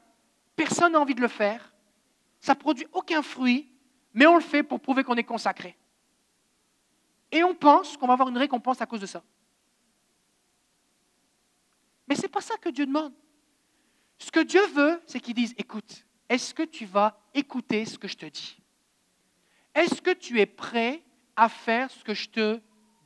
[0.54, 1.72] personne n'a envie de le faire,
[2.40, 3.70] ça ne produit aucun fruit,
[4.12, 5.76] mais on le fait pour prouver qu'on est consacré.
[7.30, 9.22] Et on pense qu'on va avoir une récompense à cause de ça.
[12.08, 13.12] Mais ce n'est pas ça que Dieu demande.
[14.18, 18.08] Ce que Dieu veut, c'est qu'il dise, écoute, est-ce que tu vas écouter ce que
[18.08, 18.58] je te dis?
[19.74, 21.02] Est-ce que tu es prêt
[21.34, 22.60] à faire ce que je te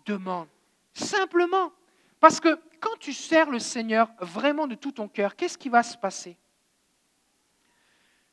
[0.05, 0.49] demande?
[0.93, 1.73] Simplement.
[2.21, 5.83] Parce que quand tu sers le Seigneur vraiment de tout ton cœur, qu'est-ce qui va
[5.83, 6.37] se passer?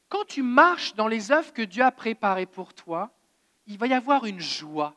[0.09, 3.11] Quand tu marches dans les œuvres que Dieu a préparées pour toi,
[3.65, 4.95] il va y avoir une joie.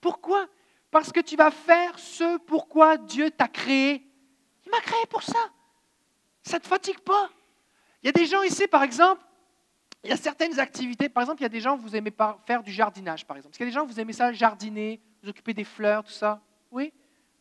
[0.00, 0.48] Pourquoi?
[0.90, 4.06] Parce que tu vas faire ce pourquoi Dieu t'a créé.
[4.64, 5.50] Il m'a créé pour ça.
[6.42, 7.30] Ça ne te fatigue pas?
[8.02, 9.22] Il y a des gens ici, par exemple,
[10.02, 12.12] il y a certaines activités, par exemple, il y a des gens, vous aimez
[12.46, 13.52] faire du jardinage, par exemple.
[13.52, 16.12] Est-ce qu'il y a des gens, vous aimez ça, jardiner, vous occuper des fleurs, tout
[16.12, 16.40] ça?
[16.70, 16.94] Oui?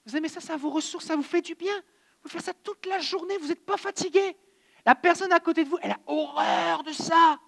[0.09, 1.73] Vous aimez ça, ça vous ressource, ça vous fait du bien.
[2.23, 4.35] Vous faites ça toute la journée, vous n'êtes pas fatigué.
[4.83, 7.39] La personne à côté de vous, elle a horreur de ça.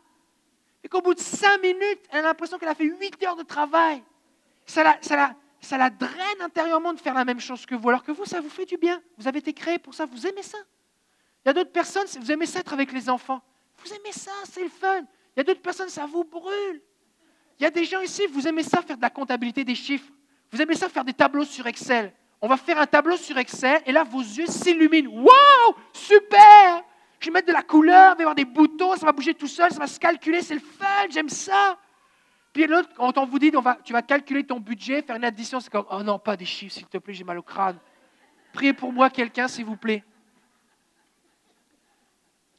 [0.84, 3.42] Et qu'au bout de cinq minutes, elle a l'impression qu'elle a fait huit heures de
[3.44, 4.04] travail.
[4.68, 7.90] Ça la, ça, la, ça la draine intérieurement de faire la même chose que vous,
[7.90, 9.02] alors que vous, ça vous fait du bien.
[9.18, 10.60] Vous avez été créé pour ça, vous aimez ça.
[11.44, 13.42] Il y a d'autres personnes, vous aimez ça être avec les enfants.
[13.84, 15.02] Vous aimez ça, c'est le fun.
[15.36, 16.82] Il y a d'autres personnes, ça vous brûle.
[17.60, 20.12] Il y a des gens ici, vous aimez ça faire de la comptabilité des chiffres.
[20.52, 22.14] Vous aimez ça faire des tableaux sur Excel.
[22.42, 25.12] On va faire un tableau sur Excel et là, vos yeux s'illuminent.
[25.12, 26.84] Wow, super!
[27.20, 29.36] Je vais mettre de la couleur, il va y avoir des boutons, ça va bouger
[29.36, 31.78] tout seul, ça va se calculer, c'est le fun, j'aime ça.
[32.52, 33.52] Puis l'autre, quand on vous dit,
[33.84, 36.74] tu vas calculer ton budget, faire une addition, c'est comme, oh non, pas des chiffres,
[36.74, 37.78] s'il te plaît, j'ai mal au crâne.
[38.54, 40.04] Priez pour moi, quelqu'un, s'il vous plaît.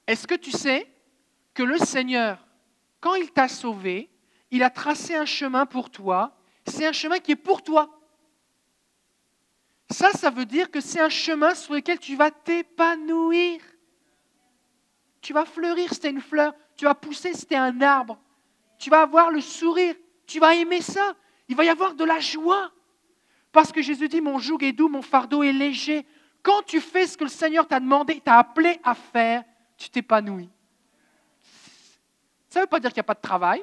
[0.06, 0.88] Est-ce que tu sais
[1.54, 2.38] que le Seigneur,
[3.00, 4.08] quand il t'a sauvé,
[4.52, 6.36] il a tracé un chemin pour toi.
[6.66, 7.90] C'est un chemin qui est pour toi.
[9.92, 13.60] Ça, ça veut dire que c'est un chemin sur lequel tu vas t'épanouir.
[15.20, 16.54] Tu vas fleurir, c'était une fleur.
[16.76, 18.18] Tu vas pousser, c'était un arbre.
[18.78, 19.94] Tu vas avoir le sourire.
[20.26, 21.14] Tu vas aimer ça.
[21.48, 22.72] Il va y avoir de la joie.
[23.52, 26.06] Parce que Jésus dit, mon joug est doux, mon fardeau est léger.
[26.42, 29.44] Quand tu fais ce que le Seigneur t'a demandé, t'a appelé à faire,
[29.76, 30.50] tu t'épanouis.
[32.48, 33.62] Ça ne veut pas dire qu'il n'y a pas de travail.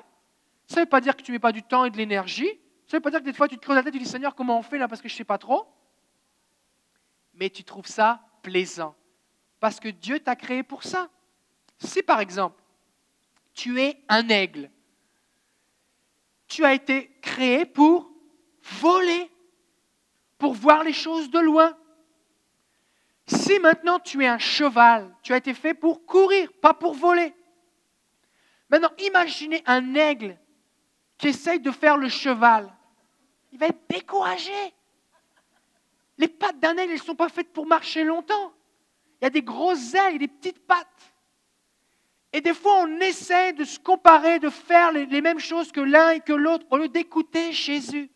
[0.67, 2.59] Ça ne veut pas dire que tu mets pas du temps et de l'énergie.
[2.87, 4.05] Ça ne veut pas dire que des fois tu te creuses la tête tu dis
[4.05, 5.67] Seigneur, comment on fait là parce que je ne sais pas trop.
[7.39, 8.95] Mais tu trouves ça plaisant.
[9.59, 11.09] Parce que Dieu t'a créé pour ça.
[11.79, 12.61] Si par exemple,
[13.53, 14.69] tu es un aigle,
[16.47, 18.11] tu as été créé pour
[18.81, 19.31] voler,
[20.37, 21.77] pour voir les choses de loin.
[23.27, 27.33] Si maintenant tu es un cheval, tu as été fait pour courir, pas pour voler.
[28.69, 30.37] Maintenant, imaginez un aigle
[31.17, 32.71] qui essaye de faire le cheval.
[33.51, 34.73] Il va être découragé.
[36.19, 38.53] Les pattes d'un aigle, elles ne sont pas faites pour marcher longtemps.
[39.19, 40.87] Il y a des grosses ailes et des petites pattes.
[42.33, 46.11] Et des fois, on essaie de se comparer, de faire les, mêmes choses que l'un
[46.11, 48.11] et que l'autre, au lieu d'écouter Jésus.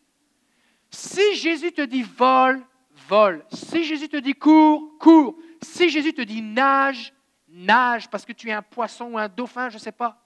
[0.90, 2.62] Si Jésus te dit vole,
[3.08, 3.44] vole.
[3.50, 5.36] Si Jésus te dit cours, cours.
[5.62, 7.12] Si Jésus te dit nage,
[7.48, 10.22] nage parce que tu es un poisson ou un dauphin, je ne sais pas.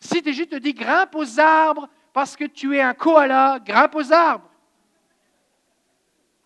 [0.00, 4.10] Si Jésus te dit grimpe aux arbres parce que tu es un koala, grimpe aux
[4.10, 4.50] arbres.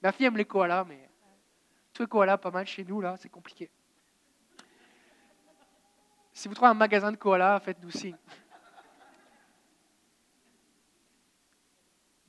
[0.02, 1.08] Ma fille aime les koalas, mais
[1.92, 3.70] tous les koalas, pas mal chez nous, là, c'est compliqué.
[6.32, 8.16] Si vous trouvez un magasin de koalas, faites-nous signe.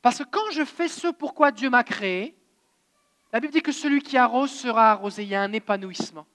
[0.01, 2.35] Parce que quand je fais ce pourquoi Dieu m'a créé,
[3.31, 5.23] la Bible dit que celui qui arrose sera arrosé.
[5.23, 6.25] Il y a un épanouissement.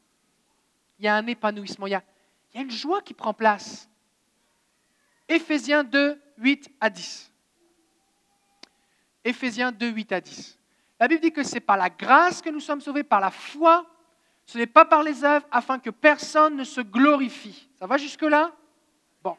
[0.99, 1.87] Il y a un épanouissement.
[1.87, 2.03] Il y a,
[2.53, 3.89] il y a une joie qui prend place.
[5.29, 7.33] Éphésiens 2, 8 à 10.
[9.25, 10.59] Éphésiens 2, 8 à 10.
[10.99, 13.87] La Bible dit que c'est par la grâce que nous sommes sauvés, par la foi.
[14.47, 17.69] Ce n'est pas par les œuvres, afin que personne ne se glorifie.
[17.79, 18.53] Ça va jusque-là?
[19.23, 19.37] Bon.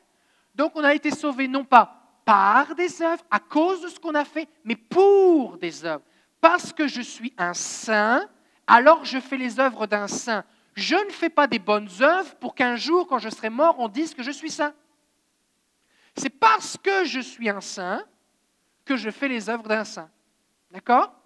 [0.54, 1.94] Donc on a été sauvés non pas
[2.26, 6.04] par des œuvres, à cause de ce qu'on a fait, mais pour des œuvres.
[6.42, 8.28] Parce que je suis un saint,
[8.68, 10.44] alors je fais les œuvres d'un saint.
[10.76, 13.88] Je ne fais pas des bonnes œuvres pour qu'un jour, quand je serai mort, on
[13.88, 14.74] dise que je suis saint.
[16.18, 18.04] C'est parce que je suis un saint
[18.84, 20.10] que je fais les œuvres d'un saint.
[20.70, 21.17] D'accord?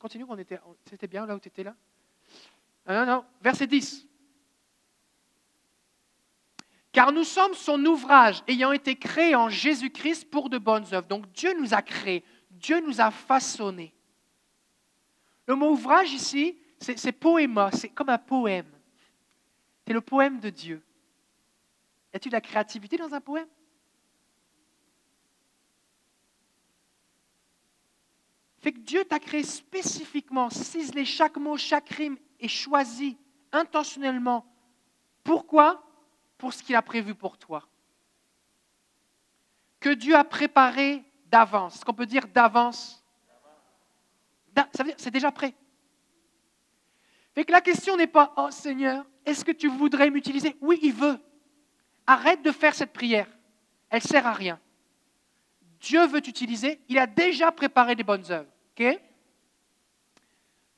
[0.00, 0.58] Continue, on était,
[0.88, 1.76] c'était bien là où tu étais là?
[2.88, 4.06] Non, non, verset 10.
[6.90, 11.06] Car nous sommes son ouvrage ayant été créé en Jésus-Christ pour de bonnes œuvres.
[11.06, 13.94] Donc Dieu nous a créés, Dieu nous a façonnés.
[15.46, 18.72] Le mot ouvrage ici, c'est poéma, c'est comme un poème.
[19.86, 20.82] C'est le poème de Dieu.
[22.14, 23.48] Y a-t-il de la créativité dans un poème?
[28.60, 33.16] Fait que Dieu t'a créé spécifiquement, ciselé, chaque mot, chaque rime est choisi
[33.52, 34.46] intentionnellement.
[35.24, 35.82] Pourquoi?
[36.36, 37.66] Pour ce qu'il a prévu pour toi.
[39.78, 41.80] Que Dieu a préparé d'avance.
[41.80, 43.02] Ce qu'on peut dire d'avance?
[44.54, 45.54] Ça veut dire c'est déjà prêt.
[47.34, 50.56] Fait que la question n'est pas Oh Seigneur, est-ce que tu voudrais m'utiliser?
[50.60, 51.18] Oui, il veut.
[52.06, 53.28] Arrête de faire cette prière.
[53.88, 54.60] Elle ne sert à rien.
[55.80, 56.80] Dieu veut t'utiliser.
[56.88, 58.49] Il a déjà préparé des bonnes œuvres.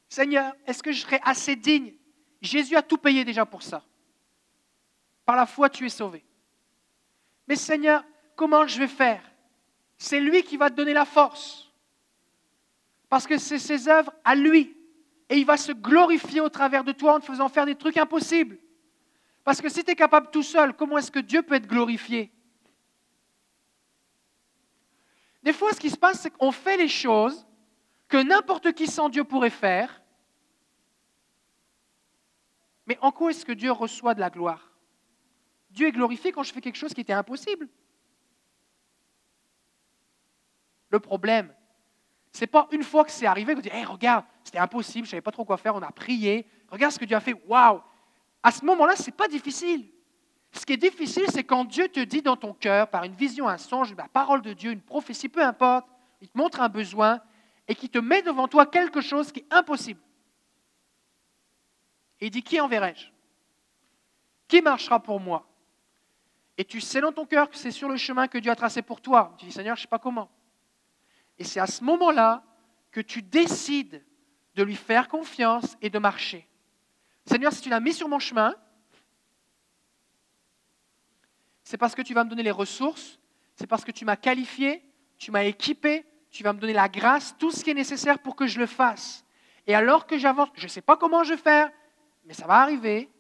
[0.08, 1.94] Seigneur, est-ce que je serai assez digne?
[2.40, 3.82] Jésus a tout payé déjà pour ça.
[5.24, 6.24] Par la foi, tu es sauvé.
[7.46, 8.04] Mais Seigneur,
[8.36, 9.22] comment je vais faire?
[9.96, 11.70] C'est lui qui va te donner la force.
[13.08, 14.76] Parce que c'est ses œuvres à lui.
[15.28, 17.96] Et il va se glorifier au travers de toi en te faisant faire des trucs
[17.96, 18.58] impossibles.
[19.44, 22.30] Parce que si tu es capable tout seul, comment est-ce que Dieu peut être glorifié?
[25.42, 27.46] Des fois, ce qui se passe, c'est qu'on fait les choses
[28.12, 30.02] que n'importe qui sans Dieu pourrait faire.
[32.86, 34.70] Mais en quoi est-ce que Dieu reçoit de la gloire?
[35.70, 37.70] Dieu est glorifié quand je fais quelque chose qui était impossible.
[40.90, 41.54] Le problème,
[42.32, 45.12] c'est pas une fois que c'est arrivé que vous dites hey, regarde, c'était impossible, je
[45.12, 47.80] savais pas trop quoi faire, on a prié, regarde ce que Dieu a fait, waouh
[48.42, 49.88] À ce moment-là, ce n'est pas difficile.
[50.52, 53.48] Ce qui est difficile, c'est quand Dieu te dit dans ton cœur, par une vision,
[53.48, 55.88] un songe, la parole de Dieu, une prophétie, peu importe,
[56.20, 57.22] il te montre un besoin
[57.72, 59.98] et qui te met devant toi quelque chose qui est impossible.
[62.20, 63.06] Et il dit, qui enverrai-je?
[64.46, 65.48] Qui marchera pour moi?
[66.58, 68.82] Et tu sais dans ton cœur que c'est sur le chemin que Dieu a tracé
[68.82, 69.34] pour toi.
[69.38, 70.30] Tu dis, Seigneur, je ne sais pas comment.
[71.38, 72.44] Et c'est à ce moment-là
[72.90, 74.04] que tu décides
[74.54, 76.46] de lui faire confiance et de marcher.
[77.24, 78.54] Seigneur, si tu l'as mis sur mon chemin,
[81.64, 83.18] c'est parce que tu vas me donner les ressources,
[83.56, 84.84] c'est parce que tu m'as qualifié,
[85.16, 88.34] tu m'as équipé, tu vas me donner la grâce, tout ce qui est nécessaire pour
[88.34, 89.24] que je le fasse.
[89.66, 91.70] Et alors que j'avance, je ne sais pas comment je vais faire,
[92.24, 93.10] mais ça va arriver,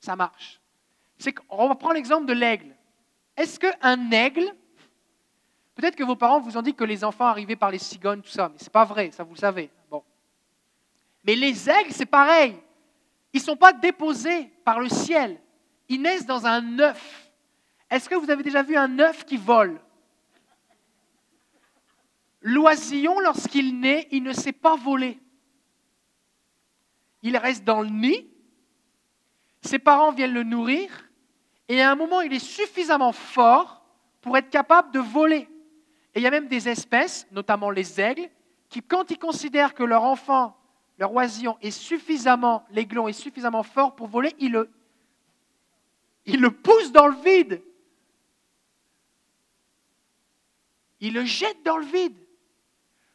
[0.00, 0.60] ça marche.
[1.18, 2.74] C'est on va prendre l'exemple de l'aigle.
[3.36, 4.46] Est-ce qu'un aigle,
[5.74, 8.30] peut-être que vos parents vous ont dit que les enfants arrivaient par les cigognes, tout
[8.30, 9.70] ça, mais ce n'est pas vrai, ça vous le savez.
[9.90, 10.02] Bon.
[11.24, 12.56] Mais les aigles, c'est pareil.
[13.32, 15.38] Ils ne sont pas déposés par le ciel.
[15.88, 17.30] Ils naissent dans un œuf.
[17.90, 19.78] Est-ce que vous avez déjà vu un œuf qui vole?
[22.46, 25.18] L'oisillon, lorsqu'il naît, il ne sait pas voler.
[27.22, 28.28] Il reste dans le nid,
[29.62, 30.90] ses parents viennent le nourrir,
[31.70, 33.82] et à un moment, il est suffisamment fort
[34.20, 35.48] pour être capable de voler.
[36.14, 38.28] Et il y a même des espèces, notamment les aigles,
[38.68, 40.54] qui, quand ils considèrent que leur enfant,
[40.98, 44.70] leur oisillon est suffisamment, l'aiglon est suffisamment fort pour voler, ils le,
[46.26, 47.62] ils le poussent dans le vide.
[51.00, 52.23] Ils le jettent dans le vide.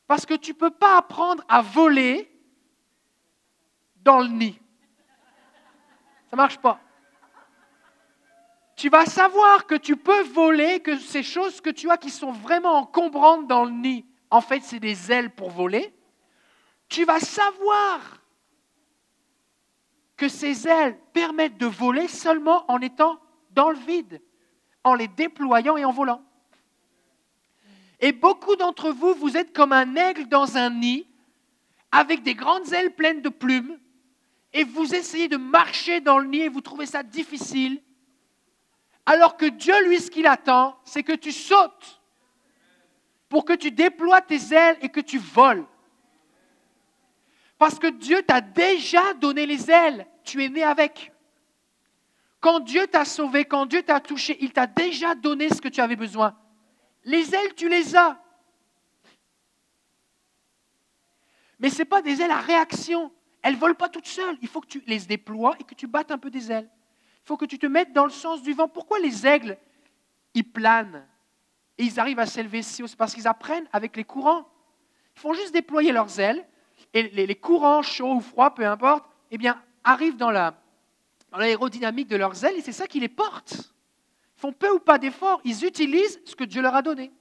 [0.10, 2.36] Parce que tu ne peux pas apprendre à voler
[3.97, 4.60] dans le nid.
[6.32, 6.80] Ça ne marche pas.
[8.76, 12.32] Tu vas savoir que tu peux voler, que ces choses que tu as qui sont
[12.32, 15.93] vraiment encombrantes dans le nid, en fait, c'est des ailes pour voler.
[16.88, 18.24] Tu vas savoir
[20.18, 23.20] que ces ailes permettent de voler seulement en étant
[23.51, 24.24] dans le vide,
[24.84, 26.24] en les déployant et en volant.
[28.00, 31.06] Et beaucoup d'entre vous, vous êtes comme un aigle dans un nid,
[31.91, 33.78] avec des grandes ailes pleines de plumes,
[34.54, 37.82] et vous essayez de marcher dans le nid et vous trouvez ça difficile,
[39.06, 42.00] alors que Dieu, lui, ce qu'il attend, c'est que tu sautes
[43.28, 45.66] pour que tu déploies tes ailes et que tu voles.
[47.58, 51.12] Parce que Dieu t'a déjà donné les ailes, tu es né avec.
[52.39, 55.82] Quand Dieu t'a sauvé, quand Dieu t'a touché, il t'a déjà donné ce que tu
[55.82, 56.38] avais besoin.
[57.06, 58.22] Les ailes, tu les as.
[61.60, 63.12] Mais ce n'est pas des ailes à réaction.
[63.41, 64.38] Elles ne volent pas toutes seules.
[64.41, 66.70] Il faut que tu les déploies et que tu battes un peu des ailes.
[67.24, 68.68] Il faut que tu te mettes dans le sens du vent.
[68.68, 69.58] Pourquoi les aigles,
[70.34, 71.06] ils planent
[71.78, 72.88] et ils arrivent à s'élever si haut?
[72.88, 74.47] C'est parce qu'ils apprennent avec les courants.
[75.16, 76.45] Ils font juste déployer leurs ailes
[76.93, 80.32] et les, courants chauds ou froids, peu importe, eh bien, arrivent dans
[81.32, 83.74] l'aérodynamique de leurs ailes et c'est ça qui les porte
[84.40, 87.12] font peu ou pas d'efforts, ils utilisent ce que Dieu leur a donné.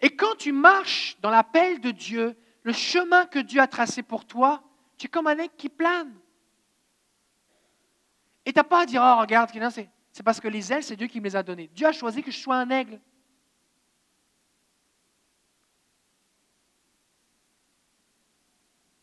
[0.00, 4.26] Et quand tu marches dans l'appel de Dieu, le chemin que Dieu a tracé pour
[4.26, 4.64] toi,
[4.98, 6.12] tu es comme un aigle qui plane.
[8.44, 9.50] Et tu n'as pas à dire, oh regarde,
[10.12, 11.68] c'est parce que les ailes, c'est Dieu qui me les a données.
[11.68, 13.00] Dieu a choisi que je sois un aigle.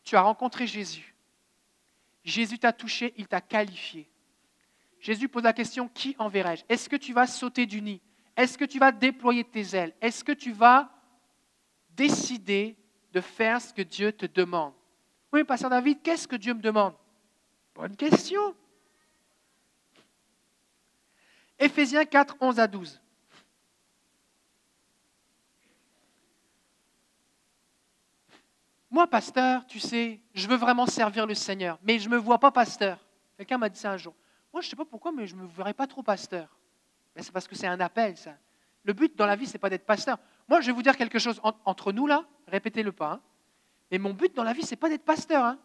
[0.02, 1.14] Tu as rencontré Jésus.
[2.22, 4.10] Jésus t'a touché, il t'a qualifié.
[5.04, 6.64] Jésus pose la question, qui enverrai-je?
[6.66, 8.00] Est-ce que tu vas sauter du nid?
[8.34, 9.94] Est-ce que tu vas déployer tes ailes?
[10.00, 10.90] Est-ce que tu vas
[11.90, 12.74] décider
[13.12, 14.72] de faire ce que Dieu te demande?
[15.30, 16.94] Oui, Pasteur David, qu'est-ce que Dieu me demande?
[17.74, 18.54] Bonne question.
[21.58, 22.98] Éphésiens 4, 11 à 12.
[28.90, 32.38] Moi, pasteur, tu sais, je veux vraiment servir le Seigneur, mais je ne me vois
[32.38, 32.98] pas pasteur.
[33.36, 34.14] Quelqu'un m'a dit ça un jour.
[34.54, 36.48] Moi, je ne sais pas pourquoi, mais je ne me verrais pas trop pasteur.
[37.16, 38.36] c'est parce que c'est un appel, ça.
[38.84, 40.16] Le but dans la vie, ce n'est pas d'être pasteur.
[40.46, 43.14] Moi, je vais vous dire quelque chose entre nous, là, répétez-le pas.
[43.14, 43.20] Hein.
[43.90, 45.44] Mais mon but dans la vie, ce n'est pas d'être pasteur.
[45.44, 45.58] Hein.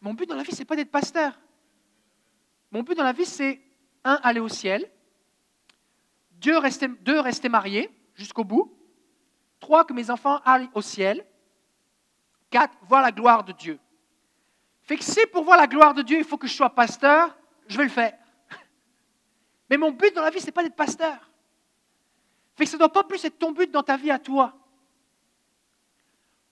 [0.00, 1.36] Mon but dans la vie, ce n'est pas d'être pasteur.
[2.70, 3.60] Mon but dans la vie, c'est,
[4.04, 4.88] un, aller au ciel.
[6.30, 8.78] Deux, rester, deux, marié jusqu'au bout.
[9.58, 11.26] Trois, que mes enfants aillent au ciel.
[12.54, 13.80] 4, voir la gloire de Dieu.
[14.82, 17.36] Fait que si pour voir la gloire de Dieu, il faut que je sois pasteur,
[17.66, 18.16] je vais le faire.
[19.68, 21.32] Mais mon but dans la vie, ce n'est pas d'être pasteur.
[22.54, 24.54] Fait que ça ne doit pas plus être ton but dans ta vie à toi.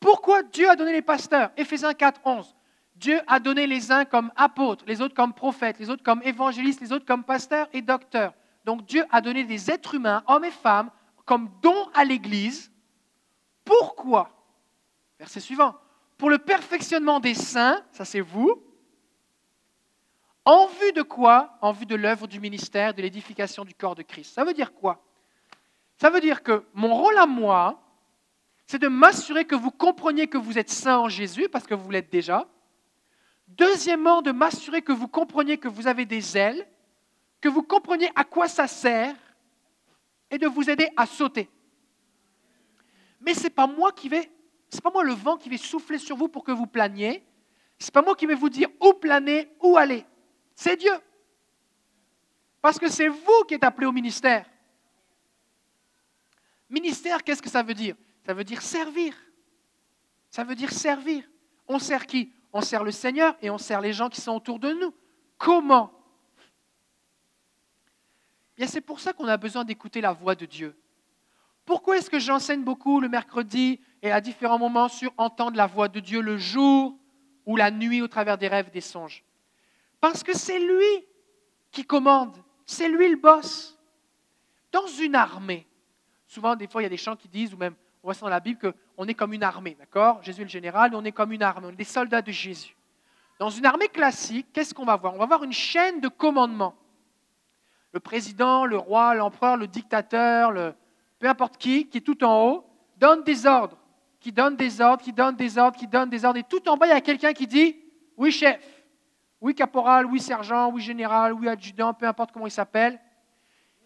[0.00, 1.52] Pourquoi Dieu a donné les pasteurs?
[1.56, 2.56] Éphésiens 4, 11.
[2.96, 6.80] Dieu a donné les uns comme apôtres, les autres comme prophètes, les autres comme évangélistes,
[6.80, 8.34] les autres comme pasteurs et docteurs.
[8.64, 10.90] Donc Dieu a donné des êtres humains, hommes et femmes,
[11.24, 12.72] comme dons à l'Église.
[13.64, 14.30] Pourquoi?
[15.20, 15.76] Verset suivant
[16.22, 18.62] pour le perfectionnement des saints, ça c'est vous,
[20.44, 21.58] en vue de quoi?
[21.60, 24.32] En vue de l'œuvre du ministère, de l'édification du corps de Christ.
[24.32, 25.04] Ça veut dire quoi?
[25.96, 27.82] Ça veut dire que mon rôle à moi,
[28.68, 31.90] c'est de m'assurer que vous compreniez que vous êtes saint en Jésus, parce que vous
[31.90, 32.46] l'êtes déjà.
[33.48, 36.68] Deuxièmement, de m'assurer que vous compreniez que vous avez des ailes,
[37.40, 39.16] que vous compreniez à quoi ça sert,
[40.30, 41.50] et de vous aider à sauter.
[43.20, 44.30] Mais ce n'est pas moi qui vais
[44.72, 47.22] ce n'est pas moi le vent qui va souffler sur vous pour que vous planiez.
[47.78, 50.06] Ce n'est pas moi qui vais vous dire où planer, où aller.
[50.54, 50.94] C'est Dieu.
[52.62, 54.48] Parce que c'est vous qui êtes appelé au ministère.
[56.70, 57.96] Ministère, qu'est-ce que ça veut dire?
[58.24, 59.14] Ça veut dire servir.
[60.30, 61.28] Ça veut dire servir.
[61.68, 62.32] On sert qui?
[62.50, 64.94] On sert le Seigneur et on sert les gens qui sont autour de nous.
[65.36, 65.92] Comment?
[68.56, 70.74] Bien, c'est pour ça qu'on a besoin d'écouter la voix de Dieu.
[71.64, 75.88] Pourquoi est-ce que j'enseigne beaucoup le mercredi et à différents moments sur entendre la voix
[75.88, 76.98] de Dieu le jour
[77.46, 79.24] ou la nuit au travers des rêves, des songes?
[80.00, 81.06] Parce que c'est lui
[81.70, 82.36] qui commande,
[82.66, 83.78] c'est lui le boss.
[84.72, 85.66] Dans une armée,
[86.26, 88.22] souvent des fois il y a des gens qui disent, ou même on voit ça
[88.22, 90.20] dans la Bible, qu'on est comme une armée, d'accord?
[90.22, 92.76] Jésus est le général, on est comme une armée, on est des soldats de Jésus.
[93.38, 95.14] Dans une armée classique, qu'est-ce qu'on va voir?
[95.14, 96.74] On va voir une chaîne de commandement.
[97.92, 100.74] Le président, le roi, l'empereur, le dictateur, le,
[101.22, 102.64] peu importe qui, qui est tout en haut,
[102.96, 103.78] donne des ordres,
[104.18, 106.40] qui donne des ordres, qui donne des ordres, qui donne des ordres.
[106.40, 107.76] Et tout en bas, il y a quelqu'un qui dit
[108.16, 108.60] Oui, chef,
[109.40, 113.00] oui, caporal, oui, sergent, oui, général, oui, adjudant, peu importe comment il s'appelle.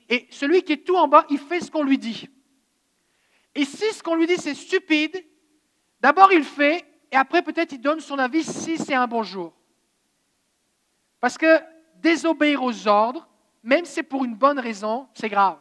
[0.08, 2.26] Et celui qui est tout en bas, il fait ce qu'on lui dit.
[3.54, 5.22] Et si ce qu'on lui dit c'est stupide,
[6.00, 9.52] d'abord il fait et après peut-être il donne son avis si c'est un bon jour.
[11.20, 11.60] Parce que
[11.96, 13.28] désobéir aux ordres,
[13.62, 15.58] même si c'est pour une bonne raison, c'est grave.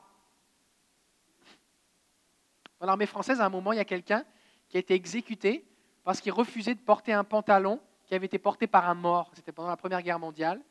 [2.79, 4.23] Dans l'armée française, à un moment, il y a quelqu'un
[4.69, 5.65] qui a été exécuté
[6.03, 9.31] parce qu'il refusait de porter un pantalon qui avait été porté par un mort.
[9.33, 10.61] C'était pendant la Première Guerre mondiale.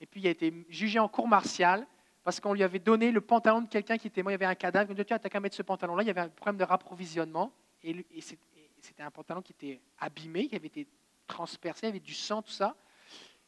[0.00, 1.86] Et puis il a été jugé en cour martiale
[2.24, 4.30] parce qu'on lui avait donné le pantalon de quelqu'un qui était mort.
[4.30, 4.90] Il y avait un cadavre.
[4.90, 6.02] Il a dit Tu n'as qu'à mettre ce pantalon-là.
[6.02, 7.52] Il y avait un problème de rapprovisionnement.
[7.82, 10.88] Et, c'était un pantalon qui était abîmé, qui avait été
[11.26, 12.76] transpercé, il y avait du sang, tout ça.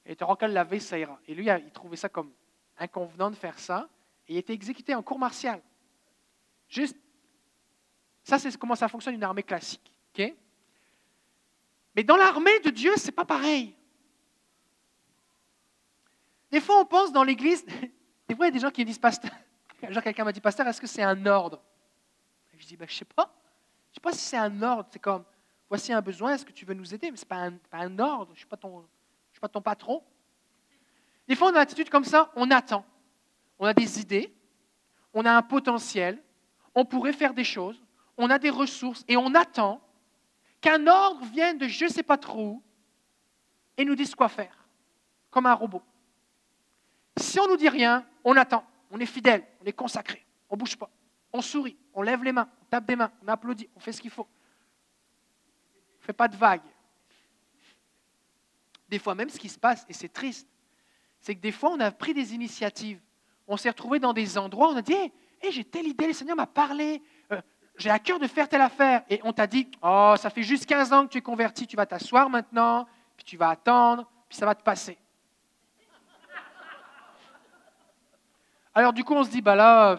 [0.06, 1.18] Et il était le laver, ça ira.
[1.26, 2.30] Et lui, il trouvait ça comme
[2.78, 3.88] inconvenant de faire ça.
[4.28, 5.60] Et il a été exécuté en cour martiale.
[6.68, 6.96] Juste,
[8.24, 9.92] ça, c'est comment ça fonctionne une armée classique.
[11.94, 13.74] Mais dans l'armée de Dieu, ce n'est pas pareil.
[16.50, 17.64] Des fois, on pense dans l'Église,
[18.28, 19.30] des fois, il y a des gens qui disent, pasteur,
[20.02, 21.62] quelqu'un m'a dit, pasteur, est-ce que c'est un ordre?
[22.56, 23.32] Je dis, ben, je ne sais pas.
[23.90, 24.88] Je ne sais pas si c'est un ordre.
[24.90, 25.24] C'est comme,
[25.68, 27.10] voici un besoin, est-ce que tu veux nous aider?
[27.10, 28.28] Mais ce n'est pas, un, ordre.
[28.28, 30.02] Je ne suis pas ton patron.
[31.28, 32.84] Des fois, on a une attitude comme ça, on attend.
[33.58, 34.34] On a des idées,
[35.12, 36.20] on a un potentiel,
[36.74, 37.80] on pourrait faire des choses,
[38.16, 39.80] on a des ressources et on attend
[40.60, 42.62] qu'un ordre vienne de je ne sais pas trop
[43.76, 44.66] et nous dise quoi faire,
[45.30, 45.82] comme un robot.
[47.16, 50.56] Si on ne nous dit rien, on attend, on est fidèle, on est consacré, on
[50.56, 50.90] ne bouge pas,
[51.32, 54.00] on sourit, on lève les mains, on tape des mains, on applaudit, on fait ce
[54.00, 54.26] qu'il faut.
[55.96, 56.60] On ne fait pas de vagues.
[58.88, 60.48] Des fois même, ce qui se passe, et c'est triste,
[61.20, 63.00] c'est que des fois, on a pris des initiatives.
[63.46, 66.36] On s'est retrouvé dans des endroits on a dit hey, j'ai telle idée, le Seigneur
[66.36, 67.02] m'a parlé,
[67.76, 69.02] j'ai à cœur de faire telle affaire.
[69.10, 71.76] Et on t'a dit, oh, ça fait juste 15 ans que tu es converti, tu
[71.76, 74.98] vas t'asseoir maintenant, puis tu vas attendre, puis ça va te passer.
[78.74, 79.96] Alors du coup, on se dit, bah là,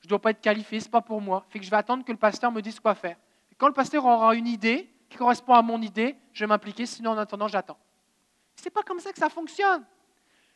[0.00, 1.46] je ne dois pas être qualifié, ce n'est pas pour moi.
[1.48, 3.16] Fait que je vais attendre que le pasteur me dise quoi faire.
[3.56, 7.12] Quand le pasteur aura une idée qui correspond à mon idée, je vais m'impliquer, sinon
[7.12, 7.78] en attendant, j'attends.
[8.56, 9.84] Ce n'est pas comme ça que ça fonctionne.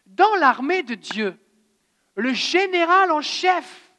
[0.07, 1.39] Dans l'armée de Dieu,
[2.17, 3.93] le général en chef,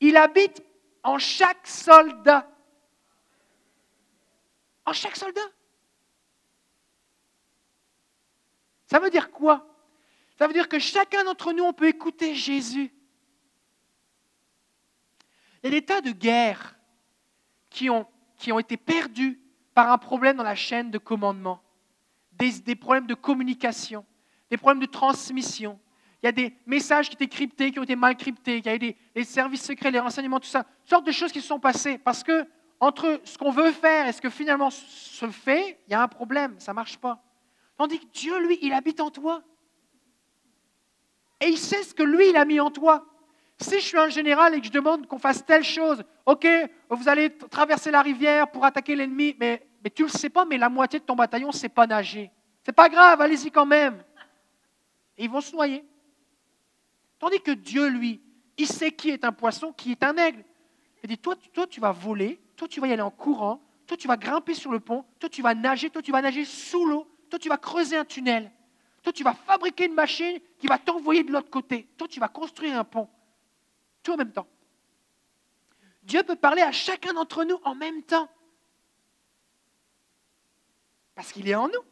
[0.00, 0.62] il habite
[1.04, 2.50] en chaque soldat.
[4.86, 5.40] En chaque soldat.
[8.86, 9.66] Ça veut dire quoi?
[10.36, 12.92] Ça veut dire que chacun d'entre nous, on peut écouter Jésus.
[15.62, 16.76] Il y a des tas de guerres
[17.70, 18.06] qui ont,
[18.58, 19.40] été perdues
[19.74, 21.62] par un problème dans la chaîne de commandement,
[22.32, 24.04] des problèmes de communication,
[24.50, 25.80] des problèmes de transmission,
[26.24, 28.68] il y a des messages qui étaient cryptés, qui ont été mal cryptés, il y
[28.70, 31.46] a eu des, services secrets, les renseignements, tout ça, toutes sortes de choses qui se
[31.46, 31.98] sont passées.
[31.98, 32.46] Parce que
[32.80, 36.08] entre ce qu'on veut faire et ce que finalement se fait, il y a un
[36.08, 37.22] problème, ça ne marche pas.
[37.76, 39.42] Tandis que Dieu, lui, il habite en toi.
[41.42, 43.04] Et il sait ce que lui, il a mis en toi.
[43.60, 46.46] Si je suis un général et que je demande qu'on fasse telle chose, ok,
[46.88, 50.46] vous allez traverser la rivière pour attaquer l'ennemi, mais, mais tu ne le sais pas,
[50.46, 52.30] mais la moitié de ton bataillon ne sait pas nager.
[52.62, 54.02] C'est pas grave, allez-y quand même.
[55.18, 55.84] Et ils vont se noyer.
[57.24, 58.20] Tandis que Dieu, lui,
[58.58, 60.44] il sait qui est un poisson, qui est un aigle.
[61.02, 63.96] Il dit, toi, toi, tu vas voler, toi, tu vas y aller en courant, toi,
[63.96, 66.84] tu vas grimper sur le pont, toi, tu vas nager, toi, tu vas nager sous
[66.84, 68.52] l'eau, toi, tu vas creuser un tunnel,
[69.02, 72.28] toi, tu vas fabriquer une machine qui va t'envoyer de l'autre côté, toi, tu vas
[72.28, 73.08] construire un pont.
[74.02, 74.46] Tout en même temps.
[76.02, 78.28] Dieu peut parler à chacun d'entre nous en même temps.
[81.14, 81.84] Parce qu'il est en nous.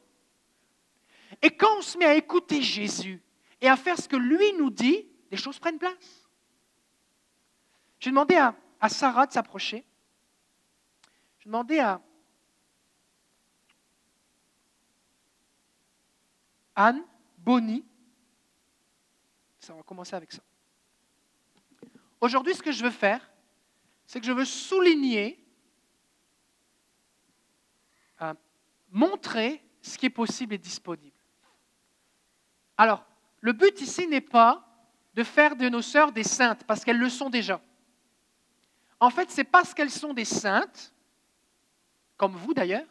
[1.41, 3.23] Et quand on se met à écouter Jésus
[3.63, 6.29] et à faire ce que lui nous dit, les choses prennent place.
[7.99, 8.55] J'ai demandé à,
[8.91, 9.83] Sarah de s'approcher.
[11.39, 12.01] J'ai demandé à
[16.75, 17.03] Anne,
[17.39, 17.85] Bonnie.
[19.59, 20.43] Ça, va commencer avec ça.
[22.21, 23.31] Aujourd'hui, ce que je veux faire,
[24.07, 25.43] c'est que je veux souligner,
[28.21, 28.35] euh,
[28.91, 31.17] montrer ce qui est possible et disponible.
[32.77, 33.07] Alors,
[33.41, 34.72] le but ici n'est pas
[35.15, 37.61] de faire de nos sœurs des saintes, parce qu'elles le sont déjà.
[38.99, 40.93] En fait, c'est parce qu'elles sont des saintes,
[42.17, 42.87] comme vous d'ailleurs,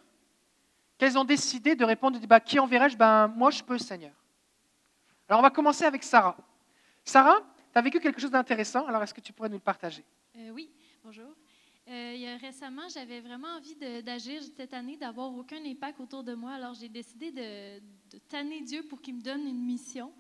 [0.98, 2.98] qu'elles ont décidé de répondre bah, Qui enverrai-je?
[2.98, 4.14] Ben, Moi, je peux, Seigneur.
[5.28, 6.38] Alors, on va commencer avec Sarah.
[7.04, 7.40] Sarah,
[7.72, 10.04] tu as vécu quelque chose d'intéressant, alors est-ce que tu pourrais nous le partager?
[10.36, 10.70] Euh, Oui,
[11.04, 11.30] bonjour.
[11.88, 16.52] Euh, récemment, j'avais vraiment envie d'agir cette année, d'avoir aucun impact autour de moi.
[16.52, 17.80] Alors, j'ai décidé de,
[18.12, 20.14] de tanner Dieu pour qu'il me donne une mission.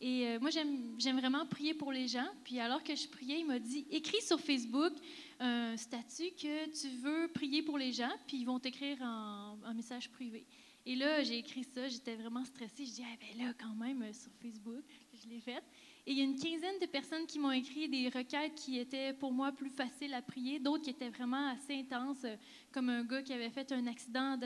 [0.00, 2.28] Et euh, moi, j'aime vraiment prier pour les gens.
[2.44, 4.92] Puis alors que je priais, il m'a dit écris sur Facebook
[5.40, 10.10] un statut que tu veux prier pour les gens, puis ils vont t'écrire un, message
[10.10, 10.44] privé.
[10.86, 12.84] Et là, j'ai écrit ça, j'étais vraiment stressée.
[12.84, 15.62] Je dis, ah ben là, quand même, sur Facebook, je l'ai fait.
[16.08, 19.12] Et il y a une quinzaine de personnes qui m'ont écrit des requêtes qui étaient
[19.12, 22.34] pour moi plus faciles à prier, d'autres qui étaient vraiment assez intenses, euh,
[22.72, 24.38] comme un gars qui avait fait un accident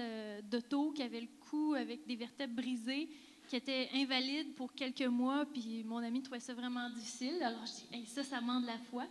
[0.51, 3.09] d'auto, qui avait le cou avec des vertèbres brisées,
[3.47, 7.41] qui était invalide pour quelques mois, puis mon ami trouvait ça vraiment difficile.
[7.41, 9.07] Alors je dis, ça, ça demande la foi.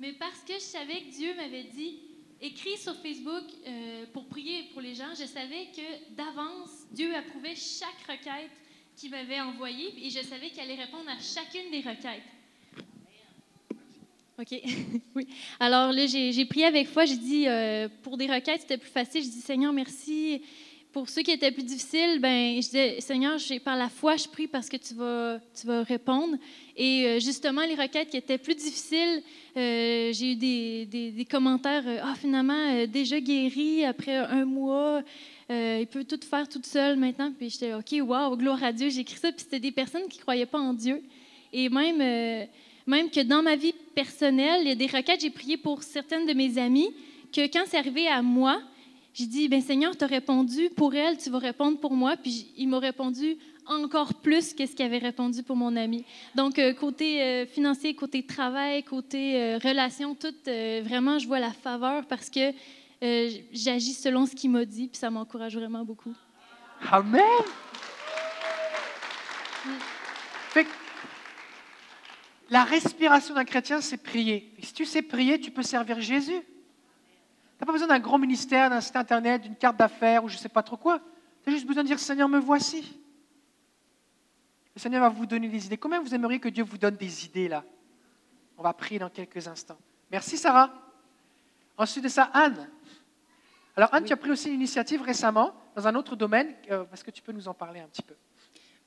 [0.00, 2.00] Mais parce que je savais que Dieu m'avait dit,
[2.40, 7.54] écrit sur Facebook euh, pour prier pour les gens, je savais que d'avance, Dieu approuvait
[7.54, 8.50] chaque requête
[8.96, 12.22] qu'il m'avait envoyée et je savais qu'il allait répondre à chacune des requêtes.
[14.38, 14.62] OK.
[15.14, 15.28] oui.
[15.60, 17.04] Alors là, j'ai prié avec foi.
[17.04, 19.22] J'ai dit, euh, pour des requêtes, c'était plus facile.
[19.22, 20.42] Je dis, Seigneur, merci
[20.92, 24.46] pour ceux qui étaient plus difficiles, ben, je disais, Seigneur, par la foi, je prie
[24.46, 26.36] parce que tu vas, tu vas répondre.
[26.76, 29.22] Et euh, justement, les requêtes qui étaient plus difficiles,
[29.56, 35.02] euh, j'ai eu des, des, commentaires, euh, ah, finalement, déjà guéri après un mois,
[35.48, 37.32] il peut tout faire toute seule maintenant.
[37.36, 39.32] Puis j'étais, OK, wow, gloire à Dieu, j'ai écrit ça.
[39.32, 41.02] Puis c'était des personnes qui ne croyaient pas en Dieu.
[41.52, 41.98] Et même,
[42.86, 46.26] même que dans ma vie personnelle, il y a des requêtes, j'ai prié pour certaines
[46.26, 46.88] de mes amies,
[47.32, 48.62] que quand c'est arrivé à moi,
[49.14, 52.16] j'ai dit, ben Seigneur, tu as répondu pour elle, tu vas répondre pour moi.
[52.16, 53.36] Puis il m'a répondu
[53.66, 56.04] encore plus que ce qu'il avait répondu pour mon ami.
[56.34, 61.52] Donc, euh, côté euh, financier, côté travail, côté euh, relation, tout, vraiment, je vois la
[61.52, 62.52] faveur parce que
[63.52, 66.14] j'agis selon ce qu'il m'a dit, puis ça m'encourage vraiment beaucoup.
[66.90, 67.22] Amen!
[72.50, 74.52] la respiration d'un chrétien, c'est prier.
[74.58, 76.42] Et si tu sais prier, tu peux servir Jésus
[77.62, 80.40] n'as pas besoin d'un grand ministère, d'un site internet, d'une carte d'affaires ou je ne
[80.40, 81.00] sais pas trop quoi.
[81.44, 82.98] Tu as juste besoin de dire Seigneur, me voici.
[84.74, 85.76] Le Seigneur va vous donner des idées.
[85.76, 87.62] Combien vous aimeriez que Dieu vous donne des idées là?
[88.58, 89.78] On va prier dans quelques instants.
[90.10, 90.72] Merci Sarah.
[91.78, 92.68] Ensuite de ça, Anne.
[93.76, 96.54] Alors Anne, tu as pris aussi l'initiative récemment dans un autre domaine.
[96.68, 98.14] Euh, est-ce que tu peux nous en parler un petit peu?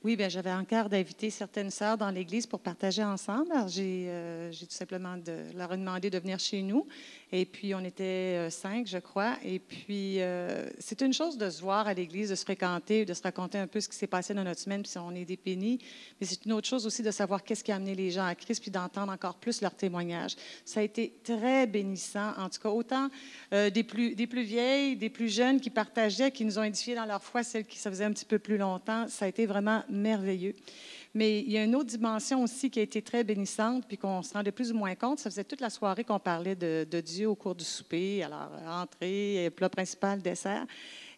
[0.06, 3.50] Oui, bien, j'avais encore d'inviter certaines sœurs dans l'Église pour partager ensemble.
[3.50, 5.16] Alors, j'ai, euh, tout simplement
[5.56, 6.86] leur demandé de venir chez nous.
[7.32, 8.04] Et puis, on était
[8.38, 9.36] euh, cinq, je crois.
[9.44, 13.12] Et puis, euh, c'est une chose de se voir à l'Église, de se fréquenter, de
[13.14, 15.80] se raconter un peu ce qui s'est passé dans notre semaine, puis on est dépénis.
[16.20, 18.36] Mais c'est une autre chose aussi de savoir qu'est-ce qui a amené les gens à
[18.36, 20.36] Christ, puis d'entendre encore plus leurs témoignages.
[20.64, 23.10] Ça a été très bénissant, en tout cas, autant
[23.50, 27.06] des, plus, des plus vieilles, des plus jeunes qui partageaient, qui nous ont édifiés dans
[27.06, 29.08] leur foi, celles qui ça faisait un petit peu plus longtemps.
[29.08, 30.54] Ça a été vraiment merveilleux.
[31.14, 34.22] Mais il y a une autre dimension aussi qui a été très bénissante, puis qu'on
[34.22, 35.18] se rendait plus ou moins compte.
[35.18, 39.50] Ça faisait toute la soirée qu'on parlait de, Dieu au cours du souper, alors entrée,
[39.56, 40.66] plat principal, dessert.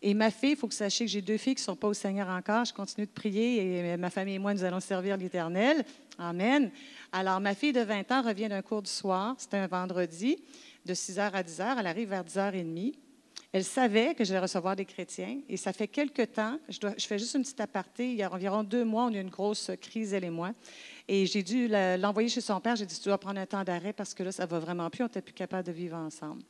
[0.01, 1.77] Et ma fille, il faut que vous sachiez que j'ai deux filles qui ne sont
[1.77, 2.65] pas au Seigneur encore.
[2.65, 5.85] Je continue de prier et ma famille et moi, nous allons servir l'Éternel.
[6.17, 6.71] Amen.
[7.11, 9.35] Alors, ma fille de 20 ans revient d'un cours du soir.
[9.39, 10.39] C'était un vendredi,
[10.87, 11.77] de 6 h à 10 h.
[11.81, 13.08] Elle arrive vers 10 h 30.
[13.53, 17.19] Elle savait que j'allais recevoir des chrétiens et ça fait quelque temps, je, je, fais
[17.19, 19.71] juste une petite aparté, il y a environ deux mois, on a eu une grosse
[19.81, 20.53] crise, elle et moi,
[21.09, 22.77] et j'ai dû l'envoyer chez son père.
[22.77, 25.03] J'ai dit, tu dois prendre un temps d'arrêt parce que là, ça va vraiment plus,
[25.03, 26.43] on n'était plus capable de vivre ensemble.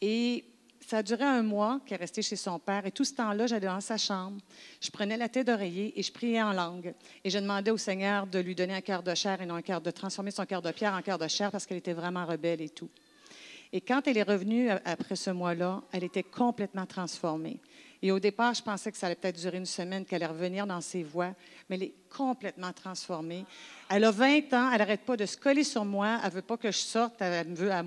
[0.00, 0.44] Et
[0.86, 2.86] ça a duré un mois qu'elle est restée chez son père.
[2.86, 4.40] Et tout ce temps-là, j'allais dans sa chambre.
[4.80, 6.94] Je prenais la tête d'oreiller et je priais en langue.
[7.24, 9.62] Et je demandais au Seigneur de lui donner un cœur de chair et non un
[9.62, 12.24] cœur de transformer son cœur de pierre en cœur de chair parce qu'elle était vraiment
[12.24, 12.88] rebelle et tout.
[13.72, 17.60] Et quand elle est revenue après ce mois-là, elle était complètement transformée.
[18.00, 20.66] Et au départ, je pensais que ça allait peut-être durer une semaine, qu'elle allait revenir
[20.66, 21.34] dans ses voies,
[21.68, 23.44] mais elle est complètement transformée.
[23.90, 26.42] Elle a 20 ans, elle n'arrête pas de se coller sur moi, elle ne veut
[26.42, 27.82] pas que je sorte, elle me veut à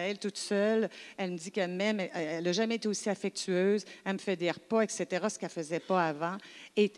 [0.00, 0.88] elle toute seule.
[1.16, 4.50] Elle me dit qu'elle m'aime, elle n'a jamais été aussi affectueuse, elle me fait des
[4.50, 6.36] repas, etc., ce qu'elle ne faisait pas avant.
[6.76, 6.92] Et,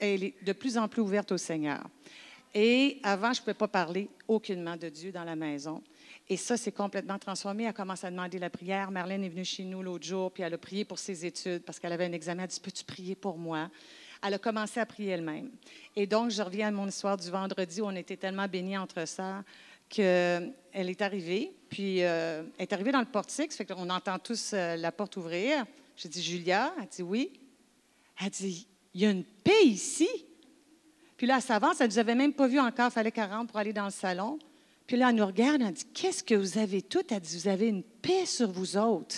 [0.00, 1.86] elle est de plus en plus ouverte au Seigneur.
[2.52, 5.82] Et avant, je ne pouvais pas parler aucunement de Dieu dans la maison.
[6.28, 7.64] Et ça, c'est complètement transformé.
[7.64, 8.90] Elle commence à demander la prière.
[8.90, 11.78] Marlène est venue chez nous l'autre jour, puis elle a prié pour ses études parce
[11.78, 12.42] qu'elle avait un examen.
[12.42, 13.70] Elle a dit Peux-tu prier pour moi?
[14.22, 15.50] Elle a commencé à prier elle-même.
[15.94, 19.06] Et donc, je reviens à mon histoire du vendredi où on était tellement bénis entre
[19.06, 19.44] ça
[19.88, 21.52] qu'elle est arrivée.
[21.68, 24.90] Puis, euh, elle est arrivée dans le portique, ça fait qu'on entend tous euh, la
[24.90, 25.64] porte ouvrir.
[25.96, 26.74] J'ai dit Julia?
[26.80, 27.32] Elle dit Oui.
[28.20, 30.08] Elle dit Il y a une paix ici?
[31.16, 33.30] Puis là, elle s'avance, elle ne nous avait même pas vu encore, il fallait qu'elle
[33.30, 34.38] rentre pour aller dans le salon.
[34.86, 37.48] Puis là, elle nous regarde, elle dit Qu'est-ce que vous avez tout Elle dit Vous
[37.48, 39.16] avez une paix sur vous autres.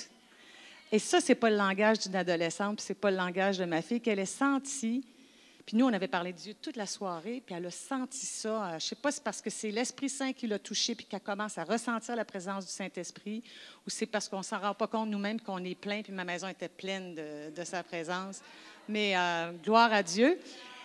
[0.90, 3.58] Et ça, ce n'est pas le langage d'une adolescente, puis ce n'est pas le langage
[3.58, 5.04] de ma fille, qu'elle ait senti.
[5.66, 8.48] Puis nous, on avait parlé de Dieu toute la soirée, puis elle a senti ça.
[8.48, 10.94] Euh, je ne sais pas si c'est parce que c'est l'Esprit Saint qui l'a touché,
[10.94, 13.44] puis qu'elle commence à ressentir la présence du Saint-Esprit,
[13.86, 16.48] ou c'est parce qu'on s'en rend pas compte nous-mêmes qu'on est plein, puis ma maison
[16.48, 18.40] était pleine de, sa présence.
[18.88, 20.38] Mais euh, gloire à Dieu.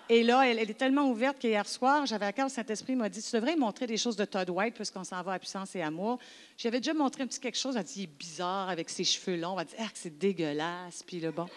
[0.10, 3.24] Et là, elle, est tellement ouverte qu'hier soir, j'avais à cœur, le Saint-Esprit m'a dit
[3.24, 6.20] Tu devrais montrer des choses de Todd White, puisqu'on s'en va à puissance et amour.
[6.58, 7.76] J'avais déjà montré un petit quelque chose.
[7.76, 9.58] Elle a dit Il est bizarre avec ses cheveux longs.
[9.60, 11.04] Elle a dit Ah, c'est dégueulasse.
[11.04, 11.48] Puis le bon.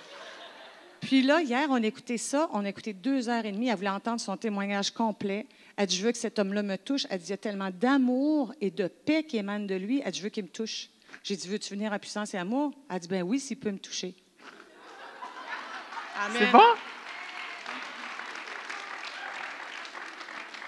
[1.01, 2.49] Puis là, hier, on a écouté ça.
[2.53, 3.69] On a écouté deux heures et demie.
[3.69, 5.47] Elle voulait entendre son témoignage complet.
[5.77, 7.07] Elle dit, je veux que cet homme-là me touche.
[7.11, 10.03] Elle dit, il y a tellement d'amour et de paix qui émanent de lui.
[10.05, 10.89] Elle dit, je veux qu'il me touche.
[11.23, 12.73] J'ai dit, veux-tu venir à puissance et amour?
[12.91, 14.15] Elle dit, ben oui, s'il peut me toucher.
[16.33, 16.65] C'est bon?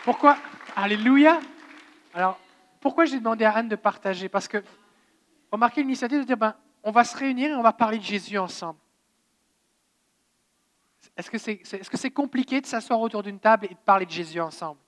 [0.08, 0.38] Pourquoi?
[0.74, 1.38] Alléluia!
[2.14, 2.40] Alors,
[2.80, 4.30] pourquoi j'ai demandé à Anne de partager?
[4.30, 4.64] Parce que,
[5.52, 8.38] remarquez l'initiative de dire, ben, on va se réunir et on va parler de Jésus
[8.38, 8.78] ensemble.
[11.14, 11.60] Est-ce que c'est
[12.06, 14.80] est, compliqué de s'asseoir autour d'une table et de parler de Jésus ensemble?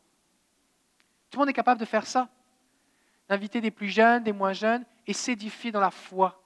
[1.28, 2.30] Tout le monde est capable de faire ça?
[3.28, 6.42] D'inviter des plus jeunes, des moins jeunes, et s'édifier dans la foi.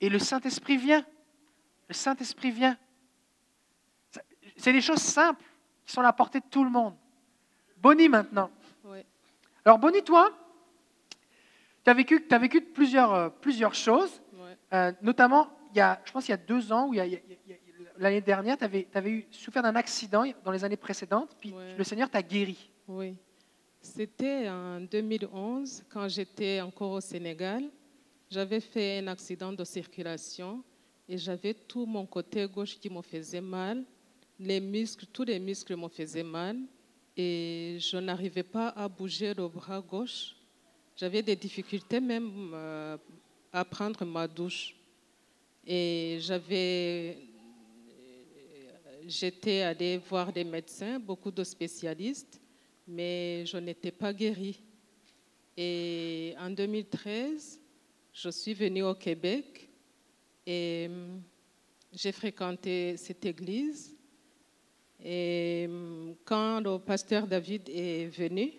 [0.00, 1.04] Et le Saint-Esprit vient.
[1.88, 2.78] Le Saint-Esprit vient.
[4.56, 5.42] C'est des choses simples
[5.84, 6.94] qui sont à la portée de tout le monde.
[7.80, 8.50] Bonnie maintenant.
[9.64, 10.30] Alors Bonnie, toi,
[11.84, 14.22] tu as vécu, as vécu plusieurs, euh, plusieurs choses,
[14.72, 16.94] euh, notamment, il y a, je pense il y a deux ans, ou
[17.98, 21.84] l'année dernière, tu avais, avais, eu, souffert d'un accident dans les années précédentes, puis le
[21.84, 22.70] Seigneur t'a guéri.
[22.88, 23.14] Oui.
[23.80, 27.64] C'était en 2011, quand j'étais encore au Sénégal.
[28.30, 30.62] J'avais fait un accident de circulation
[31.08, 33.84] et j'avais tout mon côté gauche qui me faisait mal.
[34.38, 36.58] Les muscles, tous les muscles me faisaient mal
[37.20, 40.34] et je n'arrivais pas à bouger le bras gauche.
[40.96, 42.96] J'avais des difficultés même euh,
[43.52, 44.74] à prendre ma douche.
[45.66, 47.18] Et j'avais,
[49.06, 52.40] j'étais allée voir des médecins, beaucoup de spécialistes,
[52.88, 54.58] mais je n'étais pas guérie.
[55.56, 57.60] Et en 2013,
[58.14, 59.68] je suis venue au Québec
[60.46, 61.20] et hum,
[61.92, 63.94] j'ai fréquenté cette église
[65.04, 68.52] et hum, quand le pasteur David est venu,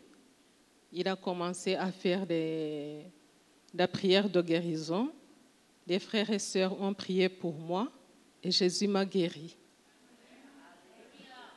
[0.92, 3.06] il a commencé à faire des,
[3.74, 5.12] la prière de guérison.
[5.88, 7.92] Les frères et sœurs ont prié pour moi
[8.44, 9.56] et Jésus m'a guéri.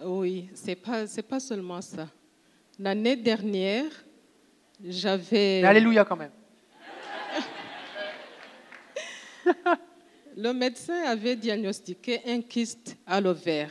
[0.04, 2.08] Oui, ce n'est pas, pas seulement ça.
[2.78, 3.90] L'année dernière,
[4.82, 5.62] j'avais...
[5.62, 6.32] Alléluia quand même.
[10.36, 13.70] Le médecin avait diagnostiqué un kyste à l'ovaire.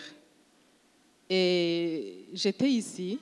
[1.30, 3.20] Et j'étais ici.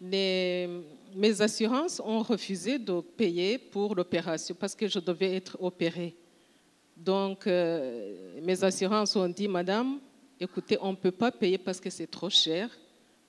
[0.00, 6.14] mes assurances ont refusé de payer pour l'opération parce que je devais être opérée.
[6.96, 9.98] Donc, euh, mes assurances ont dit, Madame,
[10.38, 12.68] écoutez, on ne peut pas payer parce que c'est trop cher.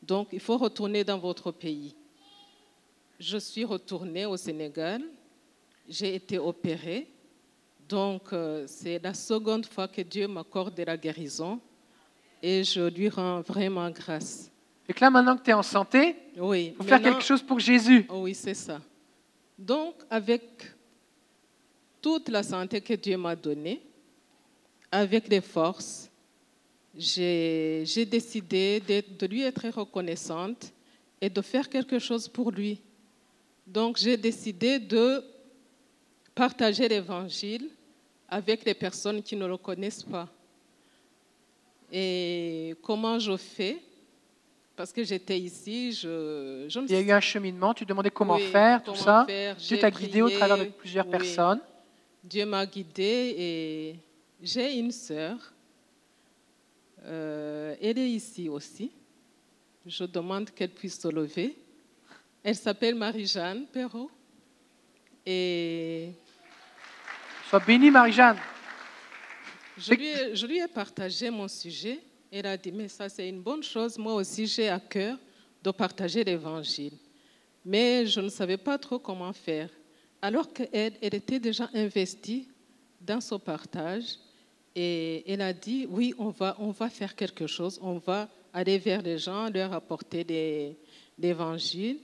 [0.02, 1.96] Donc, il faut retourner dans votre pays.
[3.20, 5.02] Je suis retournée au Sénégal.
[5.88, 7.08] J'ai été opérée.
[7.88, 11.60] Donc, euh, c'est la seconde fois que Dieu m'accorde la guérison
[12.42, 14.50] et je lui rends vraiment grâce.
[14.88, 17.60] Et que là, maintenant que tu es en santé, oui, faut faire quelque chose pour
[17.60, 18.06] Jésus.
[18.10, 18.82] Oui, c'est ça.
[19.58, 20.42] Donc, avec
[22.02, 23.82] toute la santé que Dieu m'a donnée,
[24.92, 26.10] avec les forces,
[26.98, 30.74] j'ai décidé de, de, lui être reconnaissante
[31.22, 32.82] et de faire quelque chose pour lui.
[33.66, 35.24] Donc, j'ai décidé de
[36.34, 37.70] partager l'évangile
[38.28, 40.28] avec les personnes qui ne le connaissent pas.
[41.92, 43.82] Et comment je fais?
[44.76, 48.38] Parce que j'étais ici, je, je Il y a eu un cheminement, tu demandais comment
[48.38, 49.28] faire, tout ça.
[49.60, 51.60] Dieu t'a guidé au travers de plusieurs personnes.
[52.24, 53.96] Dieu m'a guidé et
[54.42, 55.38] j'ai une sœur.
[57.04, 58.92] Euh, elle est ici aussi.
[59.86, 61.58] Je demande qu'elle puisse se lever.
[62.44, 64.12] Elle s'appelle Marie-Jeanne Perrault.
[65.26, 66.10] Et.
[67.50, 68.38] Sois bénie, Marie-Jeanne.
[69.78, 72.00] Je lui, ai, partagé mon sujet.
[72.32, 73.98] Elle a dit, mais ça c'est une bonne chose.
[73.98, 75.18] Moi aussi, j'ai à cœur
[75.64, 76.94] de partager l'Évangile.
[77.64, 79.70] Mais je ne savais pas trop comment faire.
[80.22, 82.48] Alors qu'elle elle était déjà investie
[83.00, 84.18] dans son partage.
[84.76, 87.80] Et elle a dit, oui, on va, on va faire quelque chose.
[87.82, 90.76] On va aller vers les gens, leur apporter
[91.18, 91.98] l'Évangile.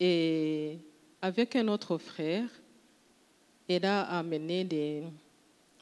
[0.00, 0.78] Et
[1.20, 2.48] avec un autre frère,
[3.68, 5.02] elle a amené des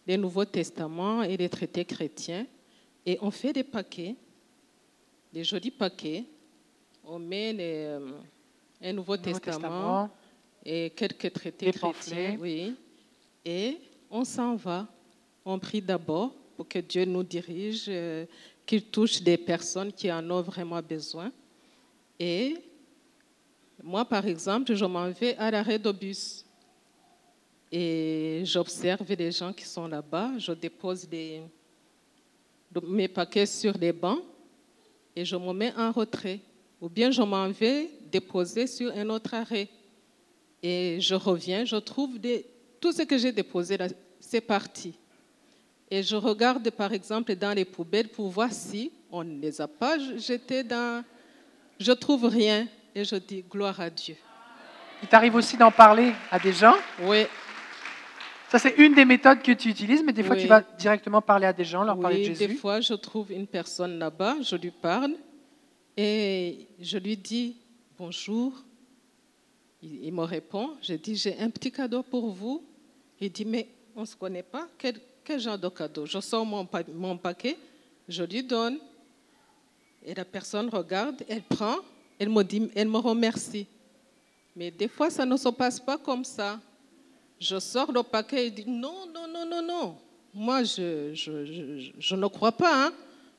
[0.06, 2.46] les Nouveaux Testaments et les traités chrétiens.
[3.04, 4.14] Et on fait des paquets,
[5.32, 6.24] des jolis paquets.
[7.04, 8.10] On met euh,
[8.82, 10.10] un Nouveau, Testament,
[10.64, 12.36] et quelques traités chrétiens.
[12.40, 12.74] Oui.
[13.44, 13.78] Et
[14.10, 14.86] on s'en va.
[15.44, 18.26] On prie d'abord pour que Dieu nous dirige, euh,
[18.64, 21.30] qu'il touche des personnes qui en ont vraiment besoin.
[22.18, 22.56] Et
[23.82, 26.45] moi, par exemple, je m'en vais à l'arrêt de bus.
[27.78, 31.06] Et j'observe les gens qui sont là-bas, je dépose
[32.82, 34.22] mes paquets sur les bancs
[35.14, 36.40] et je me mets en retrait.
[36.80, 39.68] Ou bien je m'en vais déposer sur un autre arrêt.
[40.62, 42.46] Et je reviens, je trouve des,
[42.80, 43.88] tout ce que j'ai déposé là,
[44.20, 44.94] c'est parti.
[45.90, 49.68] Et je regarde par exemple dans les poubelles pour voir si on ne les a
[49.68, 51.04] pas jetés dans...
[51.78, 54.16] Je trouve rien et je dis gloire à Dieu.
[55.02, 56.76] Il t'arrive aussi d'en parler à des gens?
[57.02, 57.26] Oui,
[58.50, 60.42] Ça, c'est une des méthodes que tu utilises, mais des fois, Oui.
[60.42, 62.56] tu vas directement parler à des gens, leur parler de oui des Jésus.
[62.58, 65.14] fois je trouve une personne là-bas, je lui parle
[65.96, 67.56] et je lui dis
[67.98, 68.52] bonjour.
[69.82, 72.62] Il, il me répond, je dis j'ai un petit cadeau pour vous.
[73.20, 73.66] Il dit mais
[73.96, 76.06] on ne se connaît pas, quel, quel genre de cadeau?
[76.06, 77.56] Je sors mon, pa- mon paquet,
[78.08, 78.78] je lui donne
[80.04, 81.76] et la personne regarde, elle prend,
[82.18, 83.66] elle me dit, elle me remercie.
[84.54, 86.60] Mais des fois ça ne se passe pas comme ça.
[87.40, 89.98] Je sors le paquet et dis non, non, non, non, non.
[90.32, 92.86] Moi, je, je, je- je ne crois pas.
[92.86, 92.92] hein.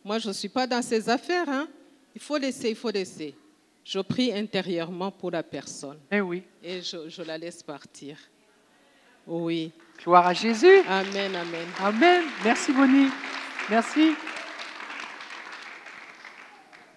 [0.03, 1.49] Moi, je ne suis pas dans ces affaires.
[1.49, 1.67] hein.
[2.15, 3.35] Il faut laisser, il faut laisser.
[3.83, 6.43] Je prie intérieurement pour la personne Eh oui.
[6.63, 8.17] et je, la laisse partir.
[9.25, 9.71] Oui.
[10.03, 10.79] Gloire à Jésus.
[10.87, 11.67] Amen, amen.
[11.79, 12.23] Amen.
[12.43, 13.07] Merci, Bonnie.
[13.69, 14.13] Merci.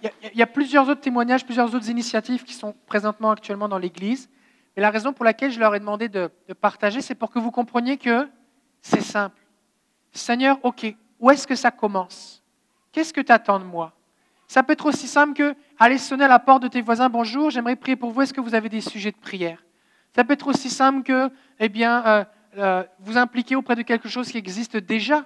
[0.03, 3.31] Il y, a, il y a plusieurs autres témoignages, plusieurs autres initiatives qui sont présentement
[3.31, 4.29] actuellement dans l'Église.
[4.77, 7.51] Et la raison pour laquelle je leur ai demandé de, partager, c'est pour que vous
[7.51, 8.29] compreniez que
[8.83, 9.41] c'est simple.
[10.13, 12.43] Seigneur, OK, où est-ce que ça commence?
[12.93, 13.93] Qu'est-ce que tu attends de moi?
[14.49, 17.51] Ça peut être aussi simple que aller sonner à la porte de tes voisins, bonjour,
[17.51, 19.65] j'aimerais prier pour vous, est-ce que vous avez des sujets de prière?
[20.15, 22.25] Ça peut être aussi simple que, eh bien, euh,
[22.59, 25.25] euh, vous impliquer auprès de quelque chose qui existe déjà.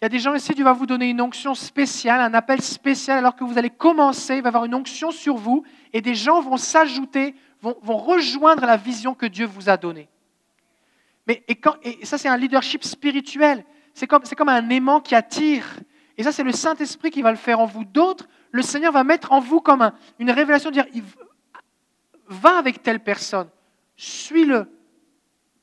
[0.00, 2.60] Il y a des gens ici, Dieu va vous donner une onction spéciale, un appel
[2.60, 6.00] spécial, alors que vous allez commencer, il va y avoir une onction sur vous, et
[6.00, 10.08] des gens vont s'ajouter, vont, vont rejoindre la vision que Dieu vous a donnée.
[11.26, 13.64] Mais, et, quand- ça, c'est un leadership spirituel.
[13.94, 15.64] C'est comme, comme un aimant qui attire.
[16.18, 17.84] Et ça, c'est le Saint-Esprit qui va le faire en vous.
[17.84, 21.02] D'autres, le Seigneur va mettre en vous comme un- une révélation, dire, il-
[22.26, 23.48] va avec telle personne,
[23.96, 24.66] suis-le,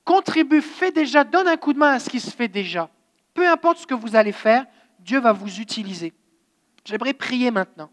[0.03, 2.89] contribue, fais déjà, donne un coup de main à ce qui se fait déjà.
[3.33, 4.65] Peu importe ce que vous allez faire,
[4.99, 6.13] Dieu va vous utiliser.
[6.85, 7.89] J'aimerais prier maintenant.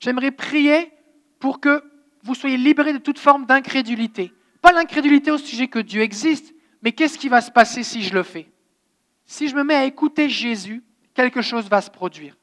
[0.00, 0.92] J'aimerais prier
[1.38, 1.82] pour que
[2.24, 4.32] vous soyez libérés de toute forme d'incrédulité.
[4.62, 8.14] Pas l'incrédulité au sujet que Dieu existe, mais qu'est-ce qui va se passer si je
[8.14, 8.50] le fais?
[9.26, 12.34] Si je me mets à écouter Jésus, quelque chose va se produire.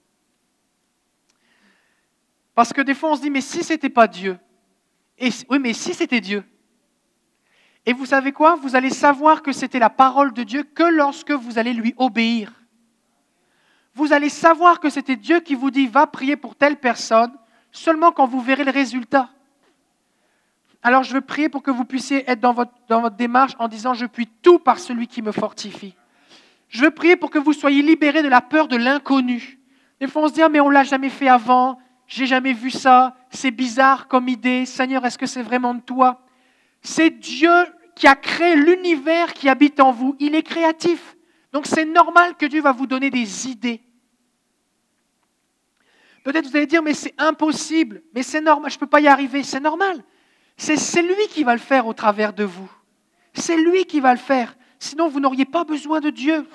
[2.54, 4.38] Parce que des fois on se dit, mais si ce n'était pas Dieu?
[5.18, 6.44] Et, Oui, mais si c'était Dieu?
[7.88, 8.56] Et vous savez quoi?
[8.56, 12.54] Vous allez savoir que c'était la parole de Dieu que lorsque vous allez lui obéir.
[13.96, 17.36] Vous allez savoir que c'était Dieu qui vous dit va prier pour telle personne
[17.72, 19.32] seulement quand vous verrez le résultat.
[20.84, 23.68] Alors je veux prier pour que vous puissiez être dans votre, dans votre démarche en
[23.68, 25.96] disant je puis tout par celui qui me fortifie.
[26.70, 29.60] Je veux prier pour que vous soyez libérés de la peur de l'inconnu.
[30.00, 32.72] Des fois on se dit ah, mais on l'a jamais fait avant, j'ai jamais vu
[32.72, 34.66] ça, c'est bizarre comme idée.
[34.66, 36.26] Seigneur, est-ce que c'est vraiment de toi?
[36.82, 37.52] C'est Dieu
[37.96, 40.16] qui a créé l'univers qui habite en vous.
[40.20, 41.16] Il est créatif.
[41.52, 43.82] Donc c'est normal que Dieu va vous donner des idées.
[46.24, 49.08] Peut-être vous allez dire, mais c'est impossible, mais c'est normal, je ne peux pas y
[49.08, 50.04] arriver, c'est normal.
[50.58, 52.72] C'est lui qui va le faire au travers de vous.
[53.34, 54.56] C'est lui qui va le faire.
[54.80, 56.48] Sinon, vous n'auriez pas besoin de Dieu.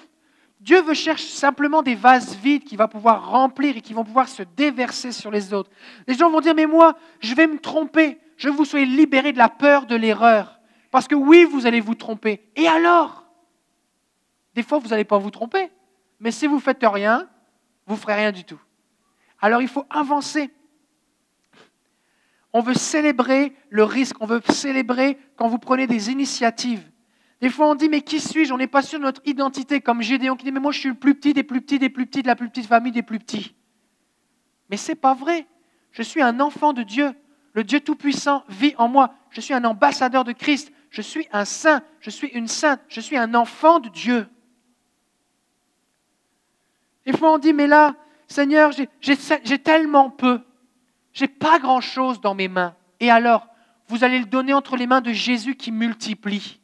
[0.60, 4.28] Dieu veut chercher simplement des vases vides qu'il va pouvoir remplir et qui vont pouvoir
[4.28, 5.70] se déverser sur les autres.
[6.06, 8.18] Les gens vont dire, mais moi, je vais me tromper.
[8.36, 10.60] Je vous soyez libérés de la peur de l'erreur.
[10.90, 12.48] Parce que oui, vous allez vous tromper.
[12.56, 13.24] Et alors?
[14.54, 15.70] Des fois, vous n'allez pas vous tromper.
[16.20, 17.28] Mais si vous ne faites rien,
[17.86, 18.60] vous ne ferez rien du tout.
[19.40, 20.50] Alors il faut avancer.
[22.56, 26.90] On veut célébrer le risque, on veut célébrer quand vous prenez des initiatives.
[27.42, 28.50] Des fois, on dit, mais qui suis-je?
[28.50, 30.88] On n'est pas sûr de notre identité, comme Gédéon qui dit, mais moi, je suis
[30.88, 33.02] le plus petit des plus petits, des plus petits, de la plus petite famille des
[33.02, 33.54] plus petits.
[34.70, 35.46] Mais ce n'est pas vrai.
[35.92, 37.12] Je suis un enfant de Dieu.
[37.52, 39.12] Le Dieu Tout-Puissant vit en moi.
[39.28, 40.72] Je suis un ambassadeur de Christ.
[40.88, 41.82] Je suis un saint.
[42.00, 42.80] Je suis une sainte.
[42.88, 44.26] Je suis un enfant de Dieu.
[47.04, 47.96] Des fois, on dit, mais là,
[48.28, 50.40] Seigneur, j'ai- tellement peu.
[51.16, 52.76] J'ai pas grand-chose dans mes mains.
[53.00, 53.48] Et alors,
[53.88, 56.60] vous allez le donner entre les mains de Jésus qui multiplie.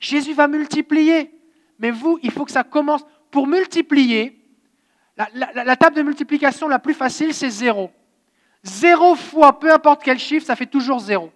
[0.00, 1.38] Jésus va multiplier.
[1.78, 3.04] Mais vous, il faut que ça commence.
[3.30, 4.42] Pour multiplier,
[5.18, 7.90] la, table de multiplication la plus facile, c'est zéro.
[8.62, 11.30] Zéro fois, peu importe quel chiffre, ça fait toujours zéro.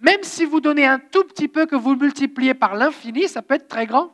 [0.00, 3.54] Même si vous donnez un tout petit peu que vous multipliez par l'infini, ça peut
[3.54, 4.12] être très grand.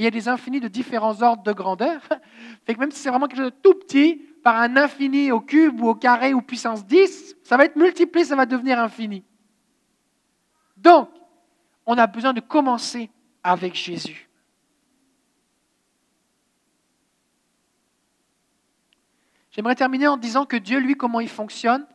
[0.00, 2.00] Il y a des infinis de différents ordres de grandeur.
[2.64, 5.42] Fait que même si c'est vraiment quelque chose de tout petit, par un infini au
[5.42, 9.22] cube ou au carré ou puissance 10, ça va être multiplié, ça va devenir infini.
[10.78, 11.10] Donc,
[11.84, 13.10] on a besoin de commencer
[13.44, 14.30] avec Jésus.
[19.50, 21.86] J'aimerais terminer en disant que Dieu, lui, comment il fonctionne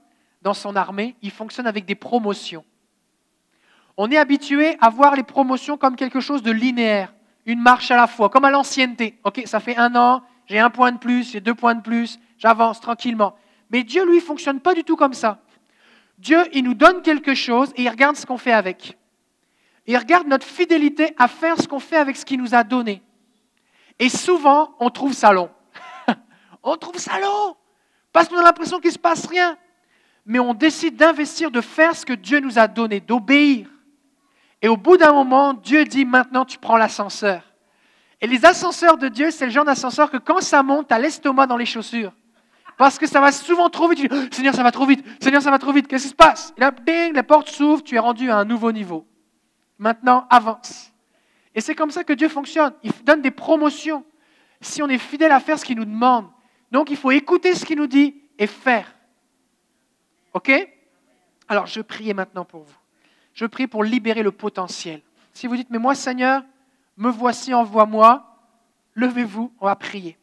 [0.44, 2.66] dans son armée Il fonctionne avec des promotions.
[3.98, 7.15] On est habitué à voir les promotions comme quelque chose de linéaire.
[7.46, 9.20] Une marche à la fois, comme à l'ancienneté.
[9.24, 12.20] Ok, ça fait un an, j'ai un point de plus, j'ai deux points de plus,
[12.38, 13.36] j'avance tranquillement.
[13.70, 15.40] Mais Dieu, lui, fonctionne pas du tout comme ça.
[16.18, 18.98] Dieu, il nous donne quelque chose et il regarde ce qu'on fait avec.
[19.86, 23.02] il regarde notre fidélité à faire ce qu'on fait avec ce qu'il nous a donné.
[24.00, 25.50] Et souvent, on trouve ça long.
[26.64, 27.56] on trouve ça long.
[28.12, 29.58] Parce qu'on a l'impression qu'il ne se passe rien.
[30.26, 33.68] Mais on décide d'investir, de faire ce que Dieu nous a donné, d'obéir.
[34.66, 37.44] Et au bout d'un moment, Dieu dit maintenant, tu prends l'ascenseur.
[38.20, 40.98] Et les ascenseurs de Dieu, c'est le genre d'ascenseur que quand ça monte, tu as
[40.98, 42.12] l'estomac dans les chaussures.
[42.76, 44.00] Parce que ça va souvent trop vite.
[44.00, 45.06] Tu dis, Seigneur, ça va trop vite.
[45.22, 45.88] Seigneur, ça va trop vite.
[45.88, 46.52] Qu'est-ce qui se passe?
[46.58, 49.06] Et là, bing, la porte s'ouvre, tu es rendu à un nouveau niveau.
[49.78, 50.92] Maintenant, avance.
[51.54, 52.74] Et c'est comme ça que Dieu fonctionne.
[52.82, 54.04] Il donne des promotions
[54.62, 56.26] si on est fidèle à faire ce qu'il nous demande.
[56.72, 58.96] Donc, il faut écouter ce qu'il nous dit et faire.
[60.34, 60.52] OK?
[61.48, 62.76] Alors, je prie maintenant pour vous.
[63.36, 65.02] Je prie pour libérer le potentiel.
[65.34, 66.44] Si vous dites, mais moi, Seigneur,
[66.96, 68.26] me voici, envoie-moi,
[68.94, 70.18] levez-vous, on va prier.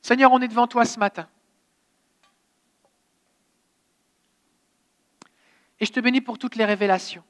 [0.00, 1.28] Seigneur, on est devant toi ce matin.
[5.80, 7.24] Et je te bénis pour toutes les révélations.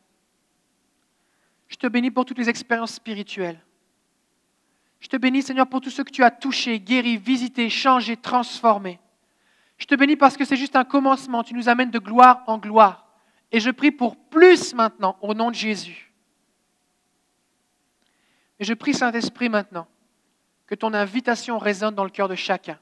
[1.68, 3.60] Je te bénis pour toutes les expériences spirituelles.
[5.00, 8.98] Je te bénis, Seigneur, pour tout ce que tu as touché, guéri, visité, changé, transformé.
[9.78, 11.44] Je te bénis parce que c'est juste un commencement.
[11.44, 13.06] Tu nous amènes de gloire en gloire.
[13.52, 16.12] Et je prie pour plus maintenant, au nom de Jésus.
[18.58, 19.86] Et je prie, Saint-Esprit, maintenant,
[20.66, 22.78] que ton invitation résonne dans le cœur de chacun.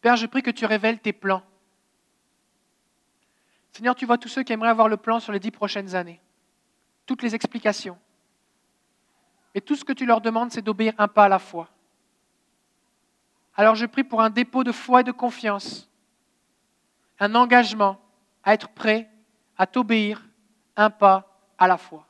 [0.00, 1.42] Père, je prie que tu révèles tes plans.
[3.72, 6.20] Seigneur, tu vois tous ceux qui aimeraient avoir le plan sur les dix prochaines années,
[7.06, 7.98] toutes les explications.
[9.54, 11.68] Et tout ce que tu leur demandes, c'est d'obéir un pas à la fois.
[13.54, 15.88] Alors je prie pour un dépôt de foi et de confiance,
[17.18, 18.00] un engagement
[18.44, 19.10] à être prêt
[19.56, 20.24] à t'obéir
[20.76, 22.06] un pas à la fois,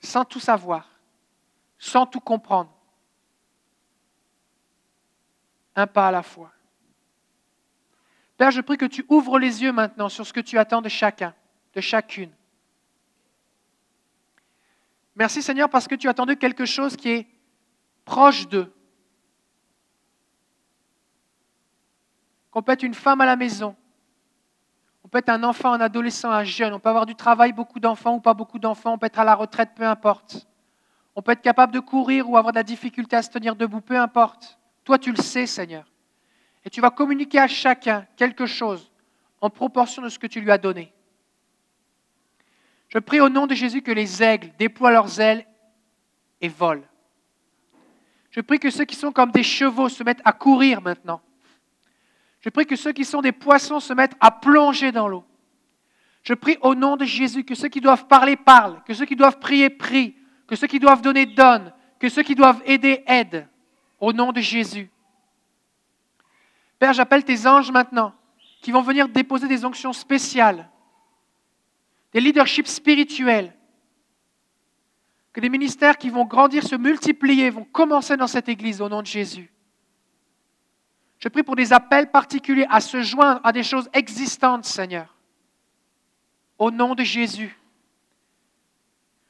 [0.00, 0.88] sans tout savoir,
[1.78, 2.72] sans tout comprendre,
[5.74, 6.52] un pas à la fois.
[8.36, 10.88] Père, je prie que tu ouvres les yeux maintenant sur ce que tu attends de
[10.88, 11.34] chacun,
[11.74, 12.32] de chacune.
[15.14, 17.26] Merci Seigneur parce que tu as attendu quelque chose qui est
[18.04, 18.72] proche d'eux.
[22.50, 23.76] Qu'on peut être une femme à la maison,
[25.04, 27.80] on peut être un enfant, un adolescent, un jeune, on peut avoir du travail, beaucoup
[27.80, 30.46] d'enfants ou pas beaucoup d'enfants, on peut être à la retraite, peu importe.
[31.14, 33.80] On peut être capable de courir ou avoir de la difficulté à se tenir debout,
[33.80, 34.58] peu importe.
[34.84, 35.84] Toi, tu le sais, Seigneur.
[36.64, 38.90] Et tu vas communiquer à chacun quelque chose
[39.40, 40.92] en proportion de ce que tu lui as donné.
[42.88, 45.46] Je prie au nom de Jésus que les aigles déploient leurs ailes
[46.40, 46.84] et volent.
[48.30, 51.20] Je prie que ceux qui sont comme des chevaux se mettent à courir maintenant.
[52.40, 55.24] Je prie que ceux qui sont des poissons se mettent à plonger dans l'eau.
[56.22, 59.16] Je prie au nom de Jésus que ceux qui doivent parler parlent, que ceux qui
[59.16, 60.16] doivent prier prient,
[60.46, 63.48] que ceux qui doivent donner donnent, que ceux qui doivent aider aident.
[64.02, 64.90] Au nom de Jésus.
[66.80, 68.12] Père, j'appelle tes anges maintenant
[68.60, 70.68] qui vont venir déposer des onctions spéciales,
[72.12, 73.56] des leaderships spirituels,
[75.32, 79.02] que des ministères qui vont grandir, se multiplier, vont commencer dans cette Église au nom
[79.02, 79.52] de Jésus.
[81.20, 85.14] Je prie pour des appels particuliers à se joindre à des choses existantes, Seigneur.
[86.58, 87.56] Au nom de Jésus.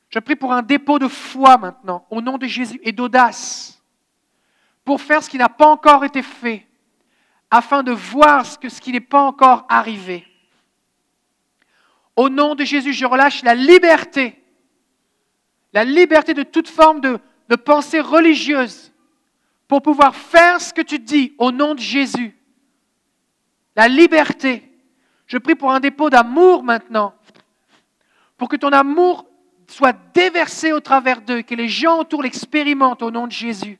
[0.09, 3.82] Je prie pour un dépôt de foi maintenant, au nom de Jésus, et d'audace,
[4.85, 6.67] pour faire ce qui n'a pas encore été fait,
[7.51, 10.27] afin de voir ce, qui n'est pas encore arrivé.
[12.17, 14.43] Au nom de Jésus, je relâche la liberté,
[15.73, 18.93] la liberté de toute forme de pensée religieuse,
[19.73, 22.37] pour pouvoir faire ce que tu dis au nom de Jésus.
[23.75, 24.71] La liberté.
[25.27, 27.15] Je prie pour un dépôt d'amour maintenant,
[28.37, 29.27] pour que ton amour
[29.67, 33.79] soit déversé au travers d'eux, que les gens autour l'expérimentent au nom de Jésus.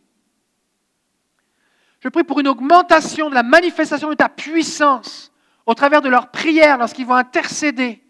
[2.03, 5.33] Je prie pour une augmentation de la manifestation de ta puissance
[5.67, 8.03] au travers de leurs prières lorsqu'ils vont intercéder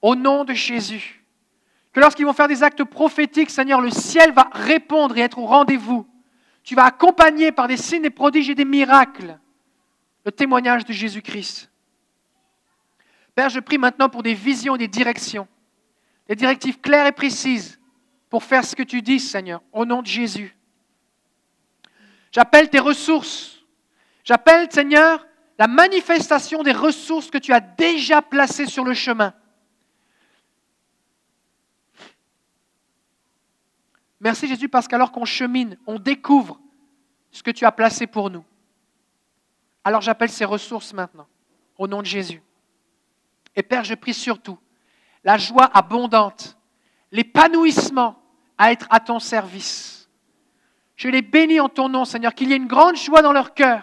[0.00, 1.24] au nom de Jésus
[1.92, 5.46] que lorsqu'ils vont faire des actes prophétiques, Seigneur, le ciel va répondre et être au
[5.46, 6.06] rendez-vous.
[6.64, 9.38] Tu vas accompagner par des signes, des prodiges et des miracles
[10.24, 11.70] le témoignage de Jésus-Christ.
[13.34, 15.46] Père, je prie maintenant pour des visions, des directions,
[16.28, 17.78] des directives claires et précises
[18.30, 20.56] pour faire ce que tu dis, Seigneur, au nom de Jésus.
[22.34, 23.60] J'appelle tes ressources.
[24.24, 25.24] J'appelle, Seigneur,
[25.56, 29.32] la manifestation des ressources que tu as déjà placées sur le chemin.
[34.18, 36.58] Merci Jésus parce qu'alors qu'on chemine, on découvre
[37.30, 38.44] ce que tu as placé pour nous.
[39.84, 41.28] Alors j'appelle ces ressources maintenant,
[41.78, 42.42] au nom de Jésus.
[43.54, 44.58] Et Père, je prie surtout
[45.22, 46.58] la joie abondante,
[47.12, 48.20] l'épanouissement
[48.58, 50.03] à être à ton service.
[50.96, 53.54] Je les bénis en ton nom, Seigneur, qu'il y ait une grande joie dans leur
[53.54, 53.82] cœur,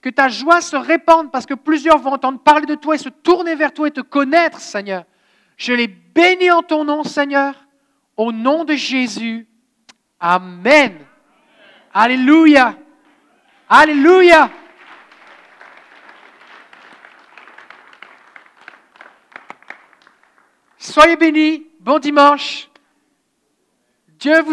[0.00, 3.08] que ta joie se répande parce que plusieurs vont entendre parler de toi et se
[3.08, 5.04] tourner vers toi et te connaître, Seigneur.
[5.56, 7.54] Je les bénis en ton nom, Seigneur,
[8.16, 9.46] au nom de Jésus.
[10.18, 10.98] Amen.
[11.92, 12.76] Alléluia.
[13.68, 14.50] Alléluia.
[20.78, 21.66] Soyez bénis.
[21.78, 22.68] Bon dimanche.
[24.18, 24.48] Dieu vous